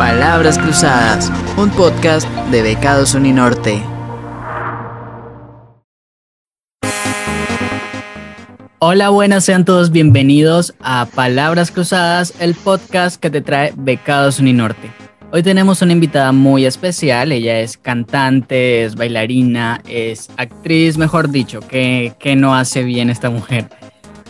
Palabras 0.00 0.58
Cruzadas, 0.58 1.30
un 1.58 1.68
podcast 1.68 2.26
de 2.50 2.62
Becados 2.62 3.12
Uninorte. 3.12 3.82
Hola, 8.78 9.10
buenas, 9.10 9.44
sean 9.44 9.66
todos 9.66 9.90
bienvenidos 9.90 10.72
a 10.80 11.04
Palabras 11.04 11.70
Cruzadas, 11.70 12.32
el 12.40 12.54
podcast 12.54 13.20
que 13.20 13.28
te 13.28 13.42
trae 13.42 13.74
Becados 13.76 14.38
Uninorte. 14.38 14.90
Hoy 15.32 15.42
tenemos 15.42 15.82
una 15.82 15.92
invitada 15.92 16.32
muy 16.32 16.64
especial, 16.64 17.30
ella 17.30 17.60
es 17.60 17.76
cantante, 17.76 18.84
es 18.84 18.94
bailarina, 18.94 19.82
es 19.86 20.30
actriz, 20.38 20.96
mejor 20.96 21.28
dicho, 21.28 21.60
que, 21.60 22.14
que 22.18 22.36
no 22.36 22.54
hace 22.54 22.84
bien 22.84 23.10
esta 23.10 23.28
mujer. 23.28 23.68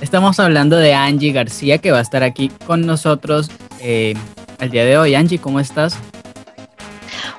Estamos 0.01 0.41
hablando 0.41 0.77
de 0.77 0.95
Angie 0.95 1.31
García, 1.31 1.79
que 1.79 1.93
va 1.93 1.99
a 1.99 2.03
estar 2.03 2.25
aquí 2.25 2.51
con 2.67 2.87
nosotros 2.87 3.53
eh, 3.81 4.15
el 4.61 4.71
día 4.71 4.85
de 4.85 4.99
hoy. 4.99 5.15
Angie, 5.15 5.39
¿cómo 5.39 5.61
estás? 5.61 5.97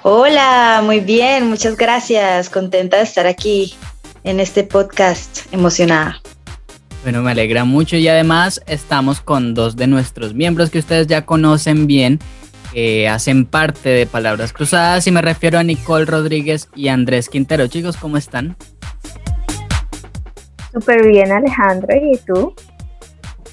Hola, 0.03 0.81
muy 0.83 0.99
bien, 0.99 1.47
muchas 1.47 1.77
gracias. 1.77 2.49
Contenta 2.49 2.97
de 2.97 3.03
estar 3.03 3.27
aquí 3.27 3.75
en 4.23 4.39
este 4.39 4.63
podcast, 4.63 5.51
emocionada. 5.53 6.21
Bueno, 7.03 7.21
me 7.21 7.31
alegra 7.31 7.65
mucho 7.65 7.95
y 7.97 8.07
además 8.07 8.61
estamos 8.67 9.21
con 9.21 9.53
dos 9.53 9.75
de 9.75 9.87
nuestros 9.87 10.33
miembros 10.33 10.69
que 10.69 10.79
ustedes 10.79 11.07
ya 11.07 11.25
conocen 11.25 11.87
bien, 11.87 12.19
que 12.73 13.07
hacen 13.07 13.45
parte 13.45 13.89
de 13.89 14.05
Palabras 14.05 14.53
Cruzadas 14.53 15.07
y 15.07 15.11
me 15.11 15.21
refiero 15.21 15.57
a 15.57 15.63
Nicole 15.63 16.05
Rodríguez 16.05 16.69
y 16.75 16.89
Andrés 16.89 17.29
Quintero. 17.29 17.67
Chicos, 17.67 17.97
¿cómo 17.97 18.17
están? 18.17 18.55
Súper 20.71 21.07
bien, 21.07 21.31
Alejandro. 21.31 21.95
¿Y 21.95 22.17
tú? 22.19 22.55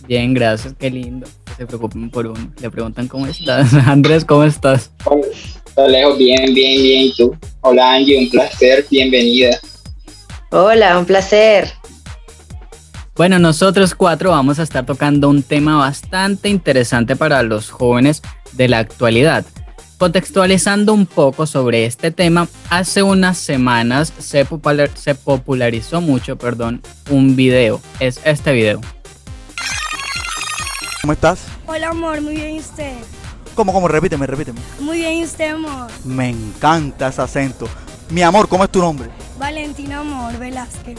Bien, 0.07 0.35
gracias. 0.35 0.75
Qué 0.79 0.91
lindo. 0.91 1.27
Se 1.59 1.67
preocupen 1.67 2.09
por 2.09 2.25
uno. 2.25 2.53
Le 2.61 2.71
preguntan 2.71 3.09
cómo 3.09 3.27
estás. 3.27 3.75
Andrés, 3.87 4.25
¿cómo 4.25 4.45
estás? 4.45 4.93
Hola, 5.05 5.27
Alejo. 5.77 6.17
Bien, 6.17 6.55
bien, 6.55 6.83
bien. 6.83 7.01
¿Y 7.07 7.15
tú? 7.17 7.37
Hola, 7.63 7.95
Angie. 7.95 8.17
Un 8.17 8.31
placer. 8.31 8.87
Bienvenida. 8.89 9.59
Hola, 10.53 10.97
un 10.97 11.05
placer. 11.05 11.69
Bueno, 13.17 13.41
nosotros 13.41 13.97
cuatro 13.97 14.31
vamos 14.31 14.61
a 14.61 14.63
estar 14.63 14.87
tocando 14.87 15.29
un 15.29 15.43
tema 15.43 15.77
bastante 15.77 16.49
interesante 16.49 17.17
para 17.17 17.43
los 17.43 17.71
jóvenes 17.71 18.23
de 18.53 18.69
la 18.69 18.79
actualidad. 18.79 19.45
Contextualizando 19.99 20.95
un 20.95 21.07
poco 21.07 21.45
sobre 21.45 21.87
este 21.87 22.13
tema, 22.13 22.47
hace 22.71 23.03
unas 23.03 23.37
semanas 23.37 24.13
se, 24.19 24.47
se 24.95 25.15
popularizó 25.17 26.01
mucho 26.01 26.37
perdón, 26.39 26.81
un 27.11 27.35
video. 27.35 27.81
Es 27.99 28.21
este 28.25 28.53
video. 28.53 28.81
¿Cómo 31.09 31.15
estás? 31.15 31.47
Hola 31.67 31.89
amor, 31.89 32.21
muy 32.21 32.35
bien 32.35 32.57
¿y 32.57 32.59
usted. 32.59 32.93
¿Cómo, 33.55 33.73
cómo? 33.73 33.89
Repíteme, 33.89 34.27
repíteme. 34.27 34.61
Muy 34.79 34.99
bien 34.99 35.15
¿y 35.15 35.25
usted, 35.25 35.55
amor. 35.55 35.91
Me 36.05 36.29
encanta 36.29 37.09
ese 37.09 37.23
acento. 37.23 37.67
Mi 38.11 38.21
amor, 38.21 38.47
¿cómo 38.47 38.65
es 38.65 38.71
tu 38.71 38.81
nombre? 38.81 39.09
Valentina 39.39 40.01
Amor 40.01 40.39
Velázquez. 40.39 40.99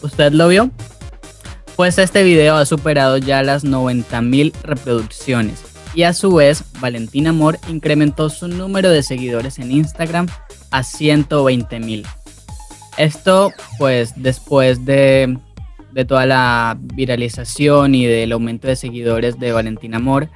¿Usted 0.00 0.30
lo 0.30 0.46
vio? 0.46 0.70
Pues 1.74 1.98
este 1.98 2.22
video 2.22 2.54
ha 2.54 2.66
superado 2.66 3.16
ya 3.16 3.42
las 3.42 3.64
90.000 3.64 4.52
reproducciones 4.62 5.64
y 5.92 6.04
a 6.04 6.12
su 6.12 6.32
vez 6.36 6.62
Valentina 6.78 7.30
Amor 7.30 7.58
incrementó 7.66 8.30
su 8.30 8.46
número 8.46 8.90
de 8.90 9.02
seguidores 9.02 9.58
en 9.58 9.72
Instagram 9.72 10.28
a 10.70 10.82
120.000. 10.84 12.06
Esto 12.96 13.52
pues 13.76 14.12
después 14.14 14.84
de, 14.84 15.36
de 15.92 16.04
toda 16.04 16.26
la 16.26 16.78
viralización 16.80 17.94
y 17.94 18.06
del 18.06 18.32
aumento 18.32 18.68
de 18.68 18.76
seguidores 18.76 19.38
de 19.38 19.52
Valentina 19.52 19.98
Amor, 19.98 20.28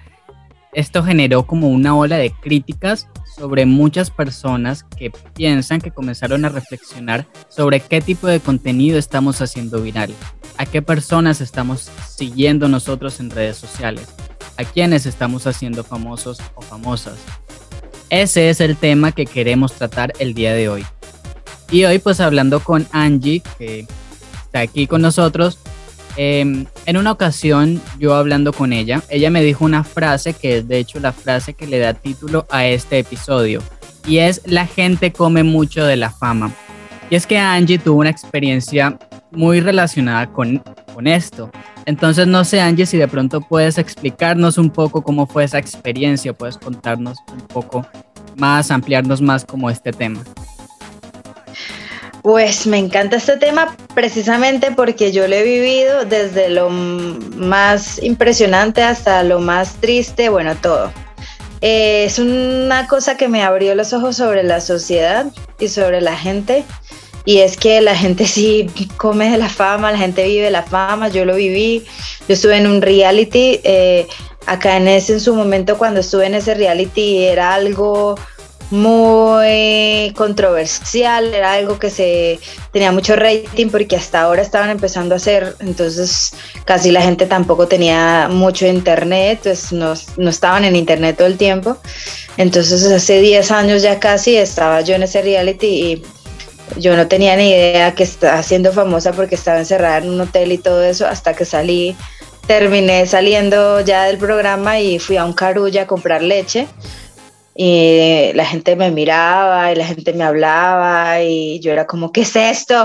esto 0.72 1.02
generó 1.02 1.46
como 1.46 1.68
una 1.68 1.96
ola 1.96 2.18
de 2.18 2.30
críticas 2.30 3.08
sobre 3.36 3.64
muchas 3.64 4.10
personas 4.10 4.84
que 4.84 5.10
piensan 5.34 5.80
que 5.80 5.90
comenzaron 5.90 6.44
a 6.44 6.50
reflexionar 6.50 7.26
sobre 7.48 7.80
qué 7.80 8.02
tipo 8.02 8.26
de 8.26 8.40
contenido 8.40 8.98
estamos 8.98 9.40
haciendo 9.40 9.80
viral, 9.80 10.12
a 10.58 10.66
qué 10.66 10.82
personas 10.82 11.40
estamos 11.40 11.90
siguiendo 12.06 12.68
nosotros 12.68 13.20
en 13.20 13.30
redes 13.30 13.56
sociales, 13.56 14.06
a 14.58 14.64
quienes 14.64 15.06
estamos 15.06 15.46
haciendo 15.46 15.82
famosos 15.82 16.42
o 16.54 16.60
famosas. 16.60 17.16
Ese 18.10 18.50
es 18.50 18.60
el 18.60 18.76
tema 18.76 19.12
que 19.12 19.24
queremos 19.24 19.72
tratar 19.72 20.12
el 20.18 20.34
día 20.34 20.52
de 20.52 20.68
hoy. 20.68 20.84
Y 21.70 21.84
hoy 21.84 21.98
pues 21.98 22.20
hablando 22.20 22.60
con 22.60 22.86
Angie, 22.92 23.42
que 23.58 23.86
aquí 24.60 24.86
con 24.86 25.02
nosotros, 25.02 25.58
Em, 26.16 26.64
en 26.86 26.96
una 26.96 27.12
ocasión, 27.12 27.80
yo 27.98 28.14
hablando 28.14 28.54
con 28.54 28.72
ella, 28.72 29.02
ella 29.10 29.30
me 29.30 29.42
dijo 29.42 29.66
una 29.66 29.84
frase 29.84 30.32
que 30.32 30.58
es 30.58 30.68
de 30.68 30.78
hecho 30.78 30.98
la 30.98 31.12
frase 31.12 31.52
que 31.52 31.66
le 31.66 31.78
da 31.78 31.92
título 31.92 32.46
a 32.48 32.66
este 32.66 32.98
episodio, 32.98 33.62
y 34.06 34.18
es 34.18 34.40
la 34.46 34.66
gente 34.66 35.12
come 35.12 35.42
mucho 35.42 35.84
de 35.84 35.96
la 35.96 36.10
fama. 36.10 36.52
Y 37.10 37.16
es 37.16 37.26
que 37.26 37.38
Angie 37.38 37.78
tuvo 37.78 38.00
una 38.00 38.10
experiencia 38.10 38.98
muy 39.30 39.60
relacionada 39.60 40.26
con, 40.32 40.62
con 40.94 41.06
esto. 41.06 41.50
Entonces, 41.84 42.26
no 42.26 42.44
sé, 42.44 42.60
Angie, 42.60 42.86
si 42.86 42.96
de 42.96 43.06
pronto 43.08 43.42
puedes 43.42 43.76
explicarnos 43.76 44.56
un 44.56 44.70
poco 44.70 45.02
cómo 45.02 45.26
fue 45.26 45.44
esa 45.44 45.58
experiencia, 45.58 46.32
puedes 46.32 46.56
contarnos 46.56 47.18
un 47.30 47.46
poco 47.46 47.86
más, 48.36 48.70
ampliarnos 48.70 49.20
más 49.20 49.44
como 49.44 49.68
este 49.68 49.92
tema. 49.92 50.20
Pues 52.26 52.66
me 52.66 52.78
encanta 52.78 53.18
este 53.18 53.36
tema 53.36 53.76
precisamente 53.94 54.72
porque 54.72 55.12
yo 55.12 55.28
lo 55.28 55.36
he 55.36 55.44
vivido 55.44 56.04
desde 56.06 56.48
lo 56.48 56.70
más 56.70 58.02
impresionante 58.02 58.82
hasta 58.82 59.22
lo 59.22 59.38
más 59.38 59.76
triste, 59.76 60.28
bueno, 60.28 60.56
todo. 60.56 60.90
Eh, 61.60 62.02
es 62.04 62.18
una 62.18 62.88
cosa 62.88 63.16
que 63.16 63.28
me 63.28 63.44
abrió 63.44 63.76
los 63.76 63.92
ojos 63.92 64.16
sobre 64.16 64.42
la 64.42 64.60
sociedad 64.60 65.26
y 65.60 65.68
sobre 65.68 66.00
la 66.00 66.16
gente. 66.16 66.64
Y 67.24 67.38
es 67.38 67.56
que 67.56 67.80
la 67.80 67.94
gente 67.94 68.26
sí 68.26 68.68
come 68.96 69.30
de 69.30 69.38
la 69.38 69.48
fama, 69.48 69.92
la 69.92 69.98
gente 69.98 70.26
vive 70.26 70.46
de 70.46 70.50
la 70.50 70.64
fama, 70.64 71.06
yo 71.06 71.24
lo 71.24 71.36
viví. 71.36 71.86
Yo 72.26 72.34
estuve 72.34 72.56
en 72.56 72.66
un 72.66 72.82
reality, 72.82 73.60
eh, 73.62 74.08
acá 74.46 74.78
en 74.78 74.88
ese, 74.88 75.12
en 75.12 75.20
su 75.20 75.32
momento 75.32 75.78
cuando 75.78 76.00
estuve 76.00 76.26
en 76.26 76.34
ese 76.34 76.54
reality 76.54 77.22
era 77.22 77.54
algo 77.54 78.16
muy 78.70 80.12
controversial, 80.16 81.32
era 81.32 81.52
algo 81.52 81.78
que 81.78 81.90
se 81.90 82.40
tenía 82.72 82.90
mucho 82.90 83.14
rating 83.14 83.68
porque 83.68 83.96
hasta 83.96 84.22
ahora 84.22 84.42
estaban 84.42 84.70
empezando 84.70 85.14
a 85.14 85.18
hacer, 85.18 85.54
entonces 85.60 86.32
casi 86.64 86.90
la 86.90 87.02
gente 87.02 87.26
tampoco 87.26 87.68
tenía 87.68 88.28
mucho 88.28 88.66
internet, 88.66 89.40
pues 89.44 89.72
no, 89.72 89.94
no 90.16 90.30
estaban 90.30 90.64
en 90.64 90.74
internet 90.74 91.16
todo 91.16 91.28
el 91.28 91.36
tiempo. 91.36 91.76
Entonces 92.36 92.84
hace 92.90 93.20
10 93.20 93.50
años 93.50 93.82
ya 93.82 93.98
casi 93.98 94.36
estaba 94.36 94.80
yo 94.80 94.94
en 94.94 95.04
ese 95.04 95.22
reality 95.22 95.66
y 95.66 96.02
yo 96.78 96.96
no 96.96 97.06
tenía 97.06 97.36
ni 97.36 97.50
idea 97.50 97.94
que 97.94 98.02
estaba 98.02 98.42
siendo 98.42 98.72
famosa 98.72 99.12
porque 99.12 99.36
estaba 99.36 99.60
encerrada 99.60 99.98
en 99.98 100.10
un 100.10 100.20
hotel 100.20 100.52
y 100.52 100.58
todo 100.58 100.82
eso 100.82 101.06
hasta 101.06 101.34
que 101.34 101.44
salí, 101.44 101.96
terminé 102.46 103.06
saliendo 103.06 103.80
ya 103.80 104.04
del 104.04 104.18
programa 104.18 104.80
y 104.80 104.98
fui 104.98 105.16
a 105.16 105.24
un 105.24 105.32
carulla 105.32 105.82
a 105.82 105.86
comprar 105.86 106.22
leche 106.22 106.66
y 107.56 108.32
la 108.34 108.44
gente 108.44 108.76
me 108.76 108.90
miraba 108.90 109.72
y 109.72 109.76
la 109.76 109.86
gente 109.86 110.12
me 110.12 110.24
hablaba 110.24 111.22
y 111.22 111.60
yo 111.60 111.72
era 111.72 111.86
como, 111.86 112.12
¿qué 112.12 112.22
es 112.22 112.36
esto? 112.36 112.84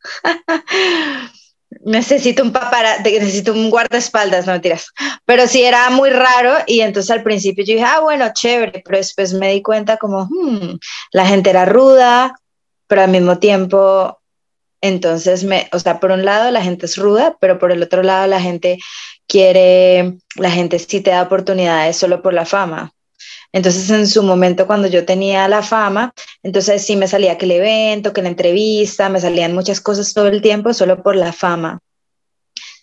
necesito 1.84 2.42
un 2.42 2.52
papara, 2.52 2.98
necesito 2.98 3.52
un 3.52 3.70
guardaespaldas, 3.70 4.46
no 4.46 4.52
mentiras. 4.52 4.92
Pero 5.24 5.46
sí 5.46 5.62
era 5.62 5.90
muy 5.90 6.10
raro 6.10 6.54
y 6.66 6.80
entonces 6.80 7.10
al 7.10 7.22
principio 7.22 7.64
yo 7.64 7.74
dije, 7.74 7.86
ah, 7.86 8.00
bueno, 8.00 8.30
chévere, 8.32 8.82
pero 8.84 8.98
después 8.98 9.34
me 9.34 9.52
di 9.52 9.62
cuenta 9.62 9.96
como, 9.96 10.26
hmm, 10.30 10.78
la 11.12 11.26
gente 11.26 11.50
era 11.50 11.64
ruda, 11.64 12.34
pero 12.86 13.02
al 13.02 13.10
mismo 13.10 13.38
tiempo, 13.38 14.18
entonces 14.80 15.44
me, 15.44 15.68
o 15.72 15.78
sea, 15.78 16.00
por 16.00 16.10
un 16.10 16.24
lado 16.24 16.50
la 16.50 16.62
gente 16.62 16.86
es 16.86 16.96
ruda, 16.96 17.36
pero 17.40 17.58
por 17.58 17.72
el 17.72 17.82
otro 17.82 18.02
lado 18.02 18.26
la 18.26 18.40
gente 18.40 18.78
quiere, 19.26 20.18
la 20.36 20.50
gente 20.50 20.78
sí 20.78 21.00
te 21.00 21.10
da 21.10 21.22
oportunidades 21.22 21.96
solo 21.96 22.22
por 22.22 22.34
la 22.34 22.44
fama. 22.44 22.93
Entonces, 23.54 23.88
en 23.88 24.08
su 24.08 24.24
momento, 24.24 24.66
cuando 24.66 24.88
yo 24.88 25.04
tenía 25.04 25.46
la 25.46 25.62
fama, 25.62 26.12
entonces 26.42 26.84
sí 26.84 26.96
me 26.96 27.06
salía 27.06 27.38
que 27.38 27.44
el 27.44 27.52
evento, 27.52 28.12
que 28.12 28.20
la 28.20 28.28
entrevista, 28.28 29.08
me 29.08 29.20
salían 29.20 29.54
muchas 29.54 29.80
cosas 29.80 30.12
todo 30.12 30.26
el 30.26 30.42
tiempo 30.42 30.74
solo 30.74 31.04
por 31.04 31.14
la 31.14 31.32
fama. 31.32 31.78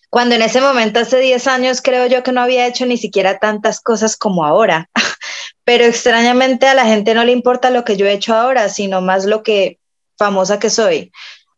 Cuando 0.10 0.36
en 0.36 0.42
ese 0.42 0.62
momento, 0.62 1.02
hace 1.02 1.20
10 1.20 1.46
años, 1.48 1.82
creo 1.82 2.08
yo 2.08 2.24
que 2.24 2.32
no 2.32 2.40
había 2.40 2.68
hecho 2.68 2.86
ni 2.86 2.96
siquiera 2.96 3.38
tantas 3.38 3.82
cosas 3.82 4.16
como 4.16 4.46
ahora. 4.46 4.90
Pero 5.66 5.84
extrañamente 5.84 6.68
a 6.68 6.74
la 6.74 6.86
gente 6.86 7.14
no 7.16 7.26
le 7.26 7.34
importa 7.34 7.70
lo 7.70 7.84
que 7.84 7.98
yo 7.98 8.06
he 8.06 8.14
hecho 8.14 8.34
ahora, 8.34 8.70
sino 8.70 9.02
más 9.02 9.26
lo 9.26 9.44
que 9.44 9.78
famosa 10.18 10.58
que 10.58 10.70
soy. 10.70 11.12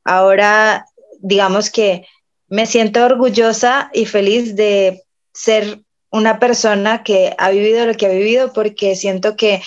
Ahora, 0.04 0.88
digamos 1.20 1.70
que 1.70 2.08
me 2.48 2.66
siento 2.66 3.06
orgullosa 3.06 3.92
y 3.94 4.08
feliz 4.08 4.56
de 4.56 5.04
ser 5.34 5.83
una 6.14 6.40
persona 6.40 7.04
que 7.04 7.36
ha 7.40 7.50
vivido 7.50 7.86
lo 7.88 7.96
que 7.96 8.06
ha 8.06 8.10
vivido 8.10 8.54
porque 8.54 8.96
siento 8.96 9.36
que 9.36 9.62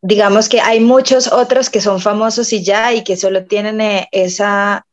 digamos 0.00 0.48
que 0.48 0.60
hay 0.60 0.78
muchos 0.78 1.32
otros 1.32 1.68
que 1.68 1.80
son 1.80 2.00
famosos 2.00 2.52
y 2.52 2.62
ya 2.62 2.94
y 2.94 3.02
que 3.02 3.16
solo 3.16 3.44
tienen 3.44 3.80
eh, 3.80 4.08
esa 4.12 4.86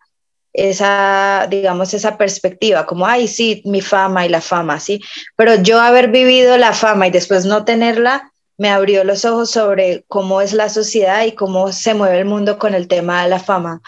esa, 0.53 1.47
digamos, 1.49 1.93
esa 1.93 2.17
perspectiva, 2.17 2.85
como, 2.85 3.07
ay, 3.07 3.29
sí, 3.29 3.61
mi 3.63 3.79
fama 3.79 4.25
y 4.25 4.29
la 4.29 4.41
fama, 4.41 4.81
sí, 4.81 5.01
pero 5.37 5.55
yo 5.55 5.79
haber 5.79 6.09
vivido 6.09 6.57
la 6.57 6.73
fama 6.73 7.07
y 7.07 7.11
después 7.11 7.45
no 7.45 7.63
tenerla, 7.63 8.33
me 8.57 8.69
abrió 8.69 9.05
los 9.05 9.23
ojos 9.23 9.49
sobre 9.49 10.03
cómo 10.09 10.41
es 10.41 10.51
la 10.51 10.67
sociedad 10.67 11.23
y 11.23 11.31
cómo 11.31 11.71
se 11.71 11.93
mueve 11.93 12.19
el 12.19 12.25
mundo 12.25 12.59
con 12.59 12.73
el 12.73 12.89
tema 12.89 13.23
de 13.23 13.29
la 13.29 13.39
fama. 13.39 13.81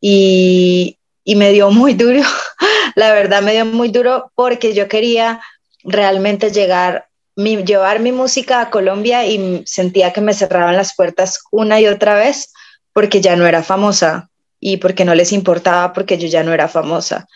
Y, 0.00 0.98
y 1.22 1.36
me 1.36 1.52
dio 1.52 1.70
muy 1.70 1.94
duro, 1.94 2.22
la 2.96 3.12
verdad 3.12 3.42
me 3.42 3.52
dio 3.52 3.64
muy 3.64 3.90
duro 3.90 4.32
porque 4.34 4.74
yo 4.74 4.88
quería 4.88 5.40
realmente 5.84 6.50
llegar, 6.50 7.08
mi, 7.36 7.56
llevar 7.64 8.00
mi 8.00 8.12
música 8.12 8.60
a 8.60 8.70
Colombia 8.70 9.26
y 9.26 9.62
sentía 9.66 10.12
que 10.12 10.20
me 10.20 10.34
cerraban 10.34 10.76
las 10.76 10.94
puertas 10.94 11.40
una 11.50 11.80
y 11.80 11.86
otra 11.86 12.14
vez 12.14 12.52
porque 12.92 13.20
ya 13.20 13.36
no 13.36 13.46
era 13.46 13.62
famosa 13.62 14.30
y 14.60 14.78
porque 14.78 15.04
no 15.04 15.14
les 15.14 15.32
importaba 15.32 15.92
porque 15.92 16.18
yo 16.18 16.28
ya 16.28 16.42
no 16.42 16.52
era 16.52 16.68
famosa. 16.68 17.28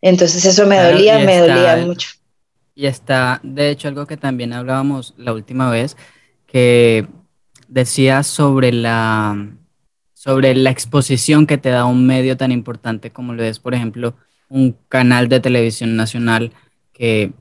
Entonces 0.00 0.44
eso 0.44 0.66
me 0.66 0.82
dolía, 0.82 1.18
me 1.18 1.38
dolía 1.38 1.76
mucho. 1.76 2.08
Y 2.74 2.86
está, 2.86 3.40
de 3.42 3.70
hecho, 3.70 3.88
algo 3.88 4.06
que 4.06 4.16
también 4.16 4.52
hablábamos 4.52 5.12
la 5.18 5.34
última 5.34 5.70
vez, 5.70 5.96
que 6.46 7.06
decía 7.68 8.22
sobre 8.22 8.72
la, 8.72 9.48
sobre 10.14 10.54
la 10.54 10.70
exposición 10.70 11.46
que 11.46 11.58
te 11.58 11.68
da 11.68 11.84
un 11.84 12.06
medio 12.06 12.36
tan 12.36 12.52
importante 12.52 13.10
como 13.10 13.34
lo 13.34 13.42
es, 13.42 13.58
por 13.58 13.74
ejemplo, 13.74 14.14
un 14.48 14.76
canal 14.88 15.28
de 15.28 15.40
televisión 15.40 15.96
nacional 15.96 16.52
que 16.92 17.32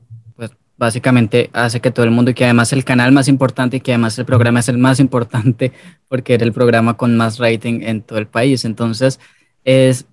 básicamente 0.79 1.49
hace 1.51 1.81
que 1.81 1.91
todo 1.91 2.05
el 2.05 2.11
mundo 2.11 2.31
y 2.31 2.33
que 2.33 2.45
además 2.45 2.71
el 2.71 2.85
canal 2.85 3.11
más 3.11 3.27
importante 3.27 3.77
y 3.77 3.79
que 3.81 3.91
además 3.91 4.17
el 4.17 4.25
programa 4.25 4.61
es 4.61 4.69
el 4.69 4.77
más 4.77 5.01
importante 5.01 5.73
porque 6.07 6.33
era 6.33 6.45
el 6.45 6.53
programa 6.53 6.95
con 6.95 7.17
más 7.17 7.37
rating 7.37 7.81
en 7.83 8.01
todo 8.01 8.17
el 8.17 8.27
país. 8.27 8.63
Entonces 8.63 9.19
es 9.65 10.05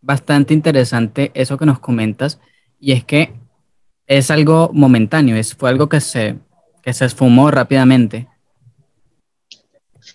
bastante 0.00 0.54
interesante 0.54 1.30
eso 1.34 1.58
que 1.58 1.66
nos 1.66 1.78
comentas 1.78 2.40
y 2.80 2.92
es 2.92 3.04
que 3.04 3.34
es 4.06 4.30
algo 4.30 4.70
momentáneo, 4.72 5.36
es, 5.36 5.54
fue 5.54 5.68
algo 5.68 5.88
que 5.88 6.00
se, 6.00 6.36
que 6.82 6.92
se 6.94 7.04
esfumó 7.04 7.50
rápidamente. 7.50 8.28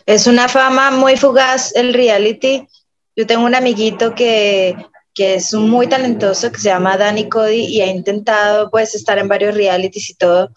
Es 0.08 0.26
una 0.26 0.50
fama 0.50 0.90
muy 0.90 1.18
fugaz 1.18 1.74
el 1.76 1.94
reality. 1.94 2.68
Yo 3.16 3.28
tengo 3.28 3.46
un 3.46 3.56
amiguito 3.56 4.16
que 4.16 4.76
que 5.18 5.34
es 5.34 5.52
muy 5.56 5.88
talentoso, 5.88 6.52
que 6.52 6.60
se 6.60 6.70
llama 6.70 6.96
Danny 6.96 7.28
Cody 7.28 7.66
y 7.66 7.82
ha 7.82 7.88
intentado 7.88 8.70
pues 8.70 8.94
estar 8.94 9.18
en 9.18 9.28
varios 9.28 9.56
realities 9.56 10.12
y 10.12 10.14
todo. 10.14 10.52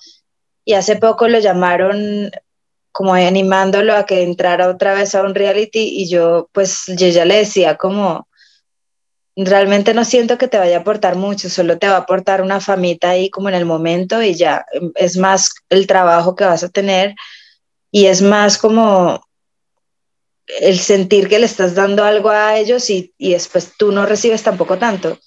Y 0.67 0.75
hace 0.75 0.97
poco 0.97 1.29
lo 1.29 1.39
llamaron 1.39 2.31
como 2.93 3.15
animándolo 3.15 3.97
a 3.97 4.05
que 4.05 4.23
entrara 4.23 4.69
otra 4.69 4.93
vez 4.93 5.15
a 5.15 5.23
un 5.23 5.35
reality 5.35 6.03
y 6.03 6.11
yo 6.11 6.51
pues 6.53 6.85
yo 6.89 7.09
ya 7.09 7.25
le 7.25 7.37
decía 7.37 7.77
como 7.77 8.29
realmente 9.35 9.95
no 9.95 10.05
siento 10.05 10.37
que 10.37 10.49
te 10.49 10.59
vaya 10.59 10.77
a 10.77 10.81
aportar 10.81 11.17
mucho, 11.17 11.49
solo 11.49 11.79
te 11.79 11.89
va 11.89 11.95
a 11.95 12.01
aportar 12.01 12.43
una 12.43 12.61
famita 12.61 13.09
ahí 13.09 13.31
como 13.31 13.49
en 13.49 13.55
el 13.55 13.65
momento 13.65 14.23
y 14.23 14.35
ya 14.35 14.67
es 14.97 15.17
más 15.17 15.55
el 15.71 15.87
trabajo 15.87 16.35
que 16.35 16.45
vas 16.45 16.65
a 16.65 16.69
tener 16.69 17.15
y 17.91 18.07
es 18.07 18.21
más 18.21 18.59
como 18.59 19.25
el 20.61 20.79
sentir 20.79 21.29
que 21.29 21.39
le 21.39 21.47
estás 21.47 21.75
dando 21.75 22.05
algo 22.05 22.31
a 22.31 22.57
ellos 22.57 22.91
y, 22.91 23.13
después 23.19 23.73
tú 23.77 23.93
no 23.93 24.07
recibes 24.07 24.43
tampoco 24.43 24.79
tanto. 24.79 25.19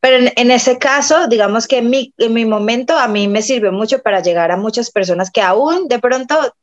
Pero 0.00 0.30
en, 0.34 0.50
ese 0.50 0.78
caso, 0.78 1.28
digamos 1.28 1.66
que 1.66 1.78
en 1.78 1.90
mi, 1.90 2.14
en 2.16 2.32
mi, 2.32 2.46
momento 2.46 2.98
a 2.98 3.06
mí 3.06 3.28
me 3.28 3.42
sirvió 3.42 3.70
mucho 3.70 4.00
para 4.00 4.22
llegar 4.22 4.50
a 4.50 4.56
muchas 4.56 4.90
personas 4.90 5.30
que 5.30 5.42
aún 5.42 5.88
de 5.88 5.98
pronto 5.98 6.54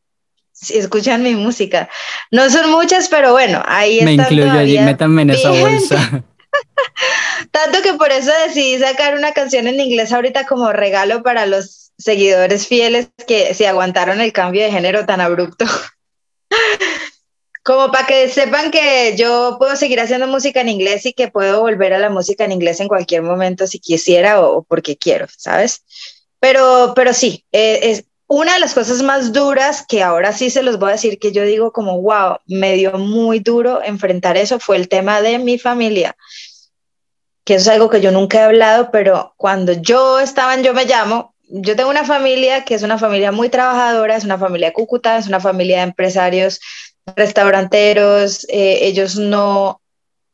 escuchan 0.70 1.22
mi 1.22 1.36
música. 1.36 1.88
No 2.32 2.50
son 2.50 2.72
muchas, 2.72 3.10
pero 3.10 3.34
bueno, 3.34 3.62
ahí 3.68 4.02
Me 4.04 4.14
incluyo 4.14 4.52
allí, 4.52 4.80
métanme 4.80 5.22
en 5.22 5.30
esa 5.32 5.52
bolsa. 5.52 6.24
Tanto 7.52 7.82
que 7.82 7.94
por 7.94 8.12
eso 8.12 8.32
decidí 8.46 8.80
sacar 8.80 9.16
una 9.16 9.32
canción 9.34 9.68
en 9.68 9.80
inglés 9.80 10.12
ahorita 10.12 10.46
como 10.46 10.72
regalo 10.74 11.24
para 11.24 11.46
los 11.46 11.92
seguidores 11.98 12.68
fieles 12.68 13.10
que 13.28 13.54
se 13.54 13.68
aguantaron 13.68 14.22
el 14.22 14.34
cambio 14.34 14.64
de 14.64 14.72
género 14.72 15.06
tan 15.06 15.22
abrupto. 15.22 15.66
Como 17.68 17.92
para 17.92 18.08
que 18.08 18.30
sepan 18.30 18.72
que 18.72 19.14
yo 19.18 19.58
puedo 19.60 19.76
seguir 19.76 20.00
haciendo 20.00 20.26
música 20.26 20.62
en 20.62 20.70
inglés 20.70 21.06
y 21.06 21.12
que 21.12 21.28
puedo 21.28 21.60
volver 21.60 21.94
a 21.94 22.00
la 22.00 22.10
música 22.10 22.46
en 22.46 22.54
inglés 22.54 22.80
en 22.80 22.88
cualquier 22.88 23.24
momento 23.24 23.68
si 23.68 23.80
quisiera 23.80 24.40
o, 24.40 24.64
porque 24.64 24.96
quiero, 24.96 25.28
¿sabes? 25.36 25.84
Pero, 26.40 26.94
pero 26.96 27.14
sí, 27.14 27.44
eh, 27.52 27.80
es 27.84 28.06
una 28.26 28.54
de 28.54 28.62
las 28.62 28.74
cosas 28.74 29.04
más 29.04 29.34
duras 29.34 29.84
que 29.86 30.02
ahora 30.02 30.32
sí 30.32 30.50
se 30.50 30.64
los 30.64 30.80
voy 30.80 30.92
a 30.92 30.92
decir 30.94 31.20
que 31.20 31.34
yo 31.34 31.44
digo 31.44 31.74
como, 31.74 32.02
wow, 32.02 32.38
me 32.46 32.76
dio 32.76 32.94
muy 32.94 33.42
duro 33.42 33.84
enfrentar 33.84 34.38
eso, 34.38 34.62
fue 34.62 34.78
el 34.78 34.88
tema 34.88 35.22
de 35.22 35.38
mi 35.38 35.60
familia, 35.60 36.16
que 37.44 37.56
eso 37.56 37.70
es 37.70 37.76
algo 37.76 37.90
que 37.90 38.00
yo 38.00 38.14
nunca 38.14 38.38
he 38.38 38.44
hablado, 38.44 38.92
pero 38.92 39.34
cuando 39.36 39.74
yo 39.74 40.20
estaba 40.20 40.54
en 40.54 40.64
Yo 40.64 40.74
Me 40.74 40.86
Llamo, 40.86 41.36
yo 41.50 41.76
tengo 41.76 41.90
una 41.90 42.06
familia 42.06 42.64
que 42.64 42.76
es 42.76 42.84
una 42.84 42.98
familia 42.98 43.34
muy 43.34 43.50
trabajadora, 43.50 44.16
es 44.16 44.24
una 44.24 44.38
familia 44.38 44.72
Cúcuta, 44.72 45.18
es 45.18 45.28
una 45.28 45.42
familia 45.42 45.78
de 45.78 45.84
empresarios 45.84 46.62
restauranteros, 47.16 48.46
eh, 48.50 48.80
ellos 48.82 49.16
no 49.16 49.82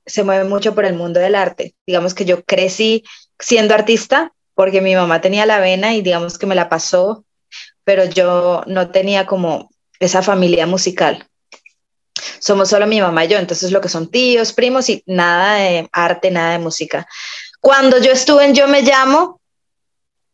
se 0.05 0.23
mueven 0.23 0.49
mucho 0.49 0.75
por 0.75 0.85
el 0.85 0.95
mundo 0.95 1.19
del 1.19 1.35
arte. 1.35 1.75
Digamos 1.85 2.13
que 2.13 2.25
yo 2.25 2.43
crecí 2.43 3.03
siendo 3.39 3.73
artista 3.73 4.33
porque 4.53 4.81
mi 4.81 4.95
mamá 4.95 5.21
tenía 5.21 5.45
la 5.45 5.59
vena 5.59 5.93
y 5.93 6.01
digamos 6.01 6.37
que 6.37 6.45
me 6.45 6.55
la 6.55 6.69
pasó, 6.69 7.25
pero 7.83 8.05
yo 8.05 8.63
no 8.67 8.91
tenía 8.91 9.25
como 9.25 9.69
esa 9.99 10.21
familia 10.21 10.67
musical. 10.67 11.27
Somos 12.39 12.69
solo 12.69 12.85
mi 12.87 13.01
mamá 13.01 13.25
y 13.25 13.29
yo, 13.29 13.37
entonces 13.37 13.71
lo 13.71 13.81
que 13.81 13.89
son 13.89 14.11
tíos, 14.11 14.53
primos 14.53 14.89
y 14.89 15.03
nada 15.05 15.55
de 15.55 15.89
arte, 15.91 16.29
nada 16.29 16.51
de 16.51 16.59
música. 16.59 17.07
Cuando 17.59 17.97
yo 17.99 18.11
estuve 18.11 18.45
en 18.45 18.53
Yo 18.53 18.67
Me 18.67 18.81
Llamo, 18.81 19.39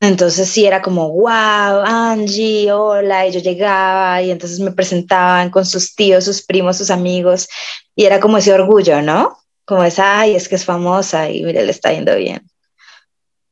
entonces 0.02 0.50
sí 0.50 0.66
era 0.66 0.82
como, 0.82 1.10
wow, 1.12 1.84
Angie, 1.86 2.72
hola, 2.72 3.28
y 3.28 3.32
yo 3.32 3.42
llegaba 3.42 4.22
y 4.22 4.32
entonces 4.32 4.60
me 4.60 4.72
presentaban 4.72 5.50
con 5.50 5.66
sus 5.66 5.94
tíos, 5.94 6.24
sus 6.24 6.42
primos, 6.42 6.78
sus 6.78 6.90
amigos, 6.90 7.50
y 7.96 8.06
era 8.06 8.20
como 8.22 8.38
ese 8.38 8.54
orgullo, 8.54 9.02
¿no? 9.02 9.38
Como 9.66 9.84
esa, 9.84 10.22
ay, 10.22 10.36
es 10.36 10.48
que 10.48 10.56
es 10.56 10.64
famosa 10.64 11.30
y 11.30 11.44
mire, 11.44 11.66
le 11.66 11.72
está 11.72 11.92
yendo 11.92 12.16
bien. 12.16 12.50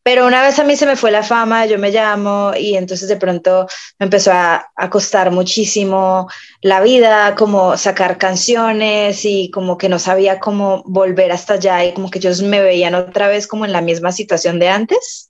Pero 0.04 0.26
una 0.26 0.42
vez 0.42 0.58
a 0.58 0.64
mí 0.64 0.78
se 0.78 0.86
me 0.86 0.96
fue 0.96 1.12
la 1.12 1.22
fama, 1.22 1.66
yo 1.66 1.78
me 1.78 1.92
llamo 1.92 2.54
y 2.58 2.78
entonces 2.78 3.10
de 3.10 3.18
pronto 3.18 3.68
me 4.00 4.06
empezó 4.06 4.32
a, 4.32 4.72
a 4.74 4.90
costar 4.90 5.32
muchísimo 5.32 6.30
la 6.62 6.80
vida, 6.80 7.36
como 7.36 7.76
sacar 7.76 8.18
canciones 8.18 9.26
y 9.26 9.52
como 9.52 9.78
que 9.78 9.90
no 9.90 10.00
sabía 10.00 10.40
cómo 10.40 10.82
volver 10.86 11.34
hasta 11.34 11.56
allá 11.56 11.84
y 11.84 11.94
como 11.94 12.10
que 12.10 12.20
ellos 12.20 12.42
me 12.42 12.62
veían 12.62 12.96
otra 12.96 13.28
vez 13.28 13.48
como 13.48 13.66
en 13.66 13.74
la 13.74 13.82
misma 13.82 14.14
situación 14.14 14.60
de 14.60 14.70
antes 14.70 15.27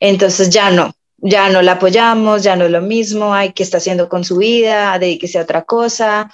entonces 0.00 0.50
ya 0.50 0.70
no, 0.70 0.92
ya 1.18 1.48
no 1.48 1.62
la 1.62 1.72
apoyamos, 1.72 2.42
ya 2.42 2.56
no 2.56 2.64
es 2.64 2.70
lo 2.70 2.80
mismo, 2.80 3.34
hay 3.34 3.52
que 3.52 3.62
está 3.62 3.78
haciendo 3.78 4.08
con 4.08 4.24
su 4.24 4.38
vida, 4.38 4.98
dedíquese 4.98 5.38
a 5.38 5.42
otra 5.42 5.62
cosa. 5.62 6.30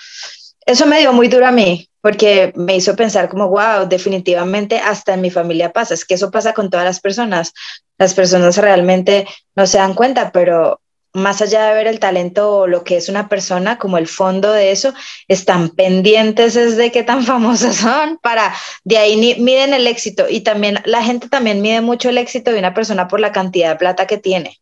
Eso 0.66 0.86
me 0.86 1.00
dio 1.00 1.12
muy 1.12 1.28
duro 1.28 1.46
a 1.46 1.52
mí, 1.52 1.88
porque 2.00 2.52
me 2.56 2.76
hizo 2.76 2.96
pensar 2.96 3.28
como, 3.28 3.48
wow, 3.48 3.86
definitivamente 3.88 4.78
hasta 4.78 5.14
en 5.14 5.20
mi 5.20 5.30
familia 5.30 5.72
pasa, 5.72 5.94
es 5.94 6.04
que 6.04 6.14
eso 6.14 6.30
pasa 6.30 6.52
con 6.52 6.70
todas 6.70 6.84
las 6.84 7.00
personas. 7.00 7.52
Las 7.98 8.14
personas 8.14 8.56
realmente 8.56 9.26
no 9.54 9.66
se 9.66 9.78
dan 9.78 9.94
cuenta, 9.94 10.32
pero 10.32 10.80
más 11.14 11.40
allá 11.40 11.66
de 11.66 11.74
ver 11.74 11.86
el 11.86 12.00
talento 12.00 12.50
o 12.50 12.66
lo 12.66 12.82
que 12.82 12.96
es 12.96 13.08
una 13.08 13.28
persona, 13.28 13.78
como 13.78 13.98
el 13.98 14.08
fondo 14.08 14.52
de 14.52 14.72
eso, 14.72 14.92
están 15.28 15.70
pendientes 15.70 16.56
es 16.56 16.76
de 16.76 16.90
qué 16.90 17.04
tan 17.04 17.24
famosas 17.24 17.76
son, 17.76 18.18
para 18.18 18.54
de 18.82 18.98
ahí 18.98 19.36
miden 19.38 19.72
el 19.72 19.86
éxito 19.86 20.26
y 20.28 20.40
también 20.40 20.80
la 20.84 21.02
gente 21.02 21.28
también 21.28 21.62
mide 21.62 21.80
mucho 21.80 22.08
el 22.10 22.18
éxito 22.18 22.50
de 22.50 22.58
una 22.58 22.74
persona 22.74 23.08
por 23.08 23.20
la 23.20 23.32
cantidad 23.32 23.70
de 23.70 23.76
plata 23.76 24.06
que 24.06 24.18
tiene. 24.18 24.60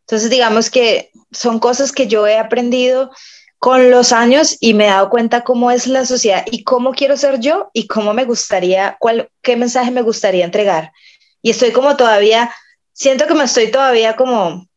Entonces, 0.00 0.30
digamos 0.30 0.68
que 0.70 1.10
son 1.30 1.58
cosas 1.58 1.92
que 1.92 2.06
yo 2.06 2.26
he 2.26 2.38
aprendido 2.38 3.10
con 3.58 3.90
los 3.90 4.12
años 4.12 4.56
y 4.60 4.74
me 4.74 4.84
he 4.84 4.90
dado 4.90 5.10
cuenta 5.10 5.42
cómo 5.42 5.70
es 5.70 5.86
la 5.86 6.06
sociedad 6.06 6.44
y 6.50 6.62
cómo 6.64 6.92
quiero 6.92 7.16
ser 7.16 7.40
yo 7.40 7.70
y 7.72 7.86
cómo 7.86 8.14
me 8.14 8.24
gustaría, 8.24 8.96
cuál, 8.98 9.30
qué 9.42 9.56
mensaje 9.56 9.90
me 9.90 10.02
gustaría 10.02 10.44
entregar. 10.44 10.92
Y 11.40 11.50
estoy 11.50 11.72
como 11.72 11.96
todavía, 11.96 12.52
siento 12.92 13.26
que 13.26 13.34
me 13.34 13.44
estoy 13.44 13.70
todavía 13.70 14.16
como 14.16 14.68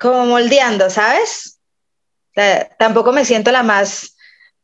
como 0.00 0.24
moldeando, 0.26 0.90
¿sabes? 0.90 1.58
tampoco 2.78 3.12
me 3.12 3.26
siento 3.26 3.50
la 3.50 3.62
más, 3.62 4.16